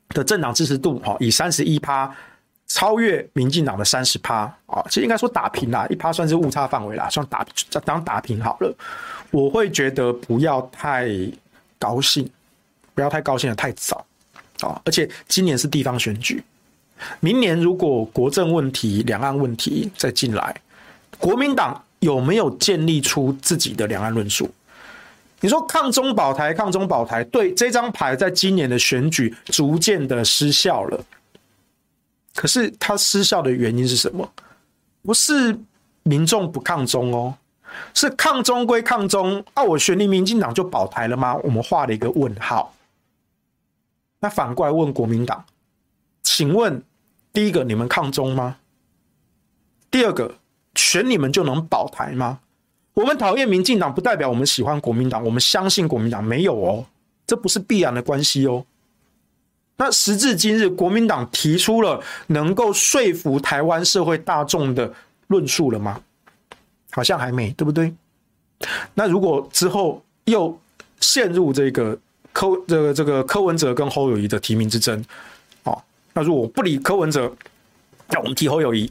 [0.09, 2.13] 的政党支持度哈，以三十一趴
[2.67, 7.45] 超越民进党的三十趴啊，其实应该说打平啦，一趴算是误差范围啦，算打
[7.83, 8.75] 当打平好了。
[9.31, 11.09] 我会觉得不要太
[11.77, 12.29] 高兴，
[12.93, 14.05] 不要太高兴的太早。
[14.61, 14.75] 啊！
[14.83, 16.43] 而且今年是地方选举，
[17.21, 20.53] 明年如果国政问题、两岸问题再进来，
[21.17, 24.51] 国民党有没有建立出自己的两岸论述？
[25.41, 31.05] 你说抗中保台、抗中保台，对这张牌在今年的选举逐渐的失效了。
[32.35, 34.31] 可是它失效的原因是什么？
[35.01, 35.57] 不是
[36.03, 37.35] 民众不抗中哦，
[37.93, 39.63] 是抗中归抗中啊！
[39.63, 41.35] 我选立民进党就保台了吗？
[41.37, 42.75] 我们画了一个问号。
[44.19, 45.45] 那反过来问国民党，
[46.21, 46.83] 请问，
[47.31, 48.57] 第一个你们抗中吗？
[49.89, 50.35] 第二个
[50.75, 52.39] 选你们就能保台吗？
[52.93, 56.85] 我们讨厌民进党不代表我们喜欢国民党，我们相信国民党没有哦，
[57.25, 58.65] 这不是必然的关系哦。
[59.77, 64.93] 那时至今日，国民党提出了能够说服台湾社会大众的
[65.27, 66.01] 论述了吗？
[66.91, 67.93] 好像还没，对不对？
[68.93, 70.59] 那如果之后又
[70.99, 71.97] 陷入这个。
[72.31, 75.03] 柯这个这个柯文哲跟侯友宜的提名之争，
[75.63, 75.81] 哦，
[76.13, 77.29] 那如果不理柯文哲，
[78.07, 78.89] 那我们提侯友宜，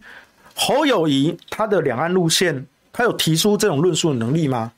[0.57, 4.73] 侯友宜他的两岸路线，他有提出这种论述的能力吗？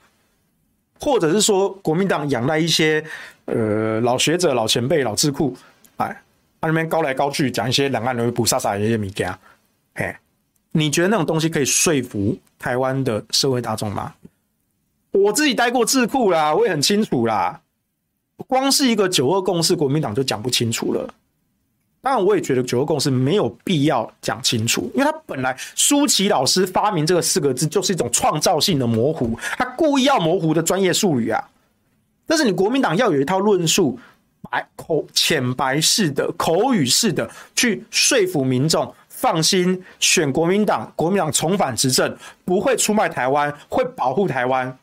[1.01, 3.03] 或者是说国民党仰赖一些
[3.47, 5.57] 呃老学者、老前辈、老智库，
[5.97, 6.09] 哎，
[6.61, 9.39] 他那边高来高去讲一些两岸的不撒撒一些米家，
[9.95, 10.15] 嘿，
[10.73, 14.13] 你觉得那种东西可以说服台湾的社会大众吗？
[15.13, 17.61] 我自己待过智库啦，我也很清楚啦。
[18.47, 21.15] 光是一个九二共识，国民党就讲不清楚了。
[22.03, 31.43] 当然，我也觉得九二共识没有必要讲清楚，因为他本来舒淇老师发明这个四个字就是一种创造性的模糊，他故意要模糊的专业术语啊。
[32.27, 33.99] 但是你国民党要有一套论述，
[34.51, 44.79] 白口浅白式的口语式的去说服民众，放心选国民党，国民党重返执政，不会出卖台湾，会保护台湾。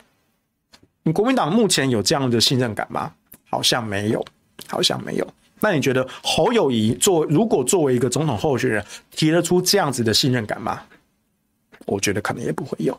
[1.01, 3.11] 你国民党目前有这样的信任感吗？
[3.49, 4.23] 好像没有，
[4.67, 5.27] 好像没有。
[5.59, 10.81] 那你觉得侯友谊作如果作为一个总统候选人，提得出这样子的信任感吗？
[11.85, 12.97] 我觉得可能也不会有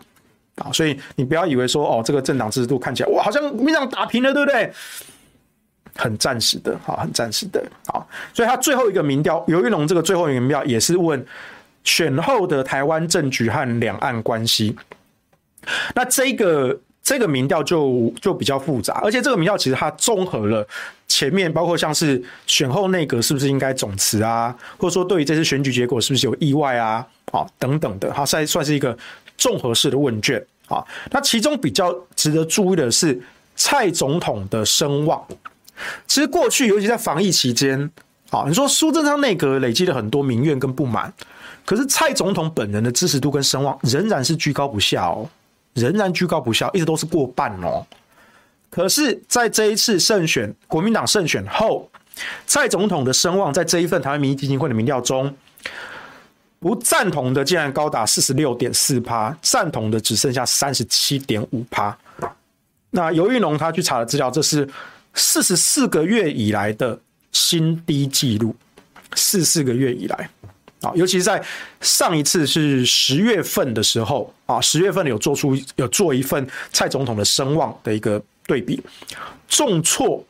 [0.56, 0.72] 啊。
[0.72, 4.72] 所以你不要以为说哦，这个政党制度看起来哇，好像民进党打平了，对不对？
[5.94, 7.64] 很暂时的，好，很暂时的。
[7.86, 11.24] 好，所以他最后一个民调，游玉龙这个最后一个民调也是问
[11.84, 14.76] 选后的台湾政局和两岸关系。
[15.94, 16.78] 那这个。
[17.00, 20.68] 这个民调就就比较复杂，而且这个民调其实它综合了
[21.08, 28.96] 前面包括像是选后内阁是不是应该总辞啊，或者说对于这次选举结果是不是有意外啊，啊等等的，它算算是一个
[29.36, 30.84] 综合式的问卷啊。
[31.10, 33.20] 那其中比较值得注意的是
[33.56, 35.26] 蔡总统的声望。
[36.06, 37.90] 其实过去尤其在防疫期间，
[38.30, 41.12] 啊，你说苏贞昌内阁累积了很多民怨跟不满，
[41.64, 45.28] 可是蔡总统本人的支持度跟声望仍然是居高不下哦。
[45.74, 47.86] 仍然居高不下，一直都是过半哦。
[48.70, 51.90] 可是，在这一次胜选，国民党胜选后，
[52.46, 55.34] 蔡总统的声望在这一份台湾民意基金会的民调中，
[56.60, 61.96] 不赞同的竟然高达四十六点四趴，赞同的只剩下三十七点五趴。
[62.90, 64.68] 那尤玉龙他去查了资料，这是
[65.14, 66.98] 四十四个月以来的
[67.32, 68.54] 新低纪录，
[69.14, 70.30] 四四个月以来。
[70.80, 71.42] 啊，尤其是在
[71.80, 78.82] 上一次是十月份的时候啊，十月份有做出有做一份蔡总统的声望的一个对比，
[79.46, 80.24] 重挫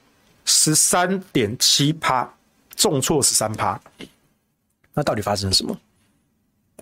[0.45, 2.29] 十三点七趴，
[2.75, 3.81] 重挫十三趴。
[4.93, 5.75] 那到底发生了什么？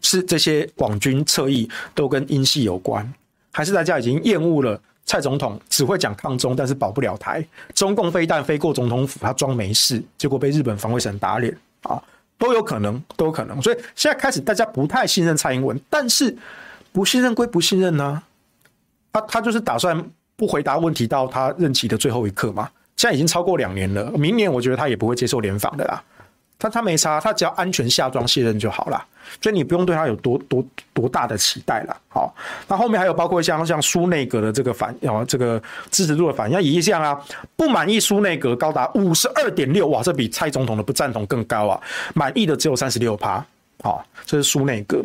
[0.01, 3.13] 是这些网军侧翼都跟英系有关，
[3.53, 7.47] 还是大家已经厌恶了蔡总统只会讲抗中，但是保不了台？
[7.75, 12.03] 中共飞弹飞过总统府，他装没事，结果被日本防卫省打脸啊！
[12.39, 13.61] 都有可能，都有可能。
[13.61, 16.37] 所以现在开始，大家不太信任蔡英文，但是
[16.93, 18.23] 不信任归不信任呢、
[19.13, 22.69] 他他就是打算不回答问题到他任期的最后一刻嘛。
[22.97, 26.03] 现在已经超过两年了，明年我觉得他也不会接受联访的啦。
[26.59, 29.05] 他他没差，他只要安全下装卸任就好了，
[29.43, 30.65] 所以你不用对他有多多
[30.95, 31.95] 多大的期待了。
[32.09, 32.35] 好，
[32.67, 37.21] 那后面还有包括像像苏内阁的这个反哦，这个支持度的反应，一样啊，
[37.57, 41.79] 不满意苏内阁高达五十二点六，哇，这比蔡总统的不赞同更高啊，
[42.15, 43.45] 满意的只有三十六趴。
[43.83, 45.05] 好，这是苏内阁。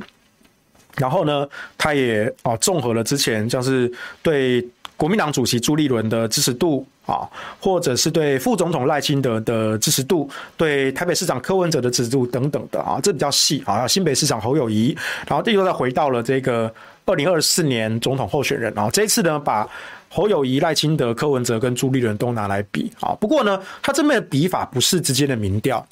[0.96, 1.46] 然后呢，
[1.78, 3.92] 他也哦，综合了之前像是
[4.24, 4.66] 对
[5.02, 7.28] 国民党主席朱立伦的支持度啊，
[7.60, 13.88] 或者是对副总统赖清德的支持度，对台北市长柯文哲的支持度等等的啊，这比较细啊。
[13.88, 14.96] 新北市长侯友宜，
[15.28, 16.72] 然后这又再回到了这个
[17.04, 18.92] 二零二四年总统候选人啊。
[18.92, 19.68] 这一次呢，把
[20.08, 23.18] 侯友宜、赖清德、柯文哲跟朱立伦都拿来比啊。
[23.20, 25.84] 不过呢，他这边的比法不是直接的民调，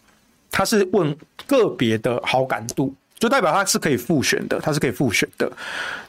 [0.52, 2.94] 他是问个别的好感度。
[3.20, 5.52] 就代表他是可以复选的，他是可以复选的。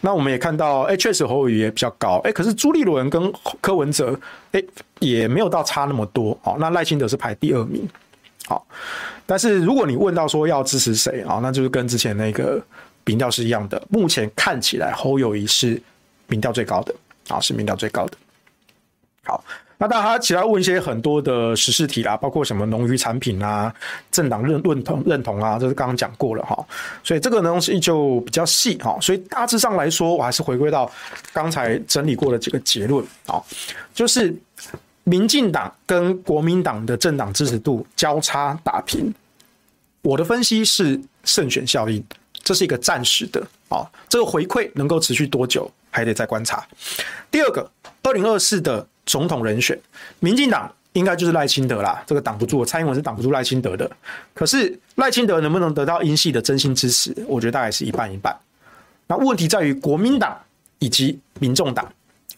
[0.00, 4.18] 那我们也看到，哎，确实侯友宜也比较高，哎，可是朱立伦跟柯文哲，
[4.52, 4.62] 哎，
[5.00, 6.38] 也没有到差那么多。
[6.44, 7.86] 哦，那赖清德是排第二名。
[8.46, 8.64] 好，
[9.26, 12.62] 但是如果你问到说要支持谁啊，那就是跟之前那个
[13.04, 13.82] 民调是一样的。
[13.90, 15.82] 目前看起来侯友宜是
[16.28, 16.94] 民调最高的，
[17.28, 18.16] 啊，是民调最高的。
[19.24, 19.44] 好。
[19.82, 23.74] 那大家，其他问一些很多的实事题啦，包括什么农渔产品啊、
[24.12, 26.54] 政党认认同认同啊，这是刚刚讲过了哈。
[27.02, 28.98] 所以这个东西就比较细哈。
[29.00, 30.90] 所以大致上来说，我还是回归到
[31.32, 33.42] 刚才整理过的几个结论啊，
[33.94, 34.36] 就是
[35.04, 39.10] 民进党跟国民党的政党支持度交叉打平。
[40.02, 42.04] 我的分析是胜选效应，
[42.42, 46.62] 这是一个暂时的啊，这个回馈能够持续多久还得再观察。
[47.30, 47.70] 第二个，
[48.02, 48.86] 二零二四的。
[49.11, 49.76] 总统人选，
[50.20, 53.90] 民进党应该就是赖清德啦，这个挡不住，蔡英文是挡不住赖清德的。
[54.32, 57.12] 可是赖清德能不能得到英系的真心支持？
[57.26, 58.32] 我觉得大概是一半一半。
[59.08, 60.40] 那问题在于国民党
[60.78, 61.92] 以及民众党，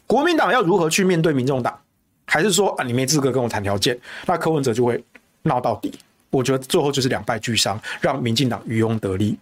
[0.06, 1.78] 国民党要如何去面对民众党？
[2.24, 3.98] 还是说啊，你没资格跟我谈条件？
[4.24, 5.04] 那柯文哲就会
[5.42, 5.92] 闹到底。
[6.30, 9.36] 我觉得最后就是两败俱伤，让民进党渔翁得利。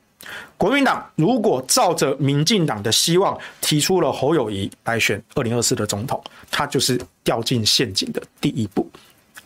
[0.57, 8.87] 国民党如果照着民进党的希望提出了侯友宜来选二零二四的总统，他就是掉进陷阱的第一步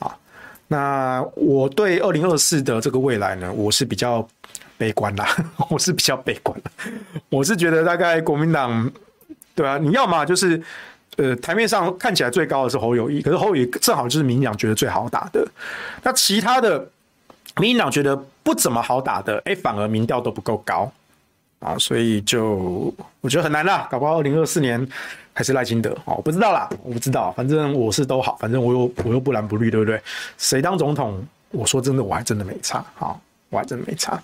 [0.01, 0.15] 啊。
[0.67, 4.27] 那我对二零二四的这个未来呢，我是比较
[4.77, 5.29] 悲观啦，
[5.71, 6.71] 我是比较悲观的。
[7.29, 8.91] 我是觉得大概国民党，
[9.55, 10.61] 对啊，你要嘛就是
[11.17, 15.47] 呃台面上看起来最高的是侯友宜，可是侯友宜正好就是民进党觉得最好打的，
[16.03, 16.91] 那其他的。
[17.57, 20.91] 民进党觉得不怎么好打的，哎，反而民调都不够高
[21.61, 24.87] 啊，所以就我觉得很难啦，搞不好二零二四年
[25.33, 30.01] 还是赖清德哦，不知道啦，我不知道，反正我是都好，反正我又我又不蓝不绿，对不对？
[30.37, 34.21] 谁当总统，我说真的，我还真的没差，好，我还真的没差。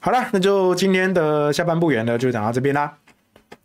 [0.00, 2.92] 好了，那就今天的下半部演呢，就讲到这边啦。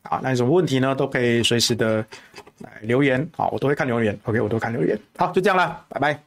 [0.04, 2.06] 好，那有什么问题呢，都可以随时的
[2.60, 4.98] 来留言，好，我都会看留言，OK，我都看留言。
[5.18, 6.27] 好，就这样了，拜拜。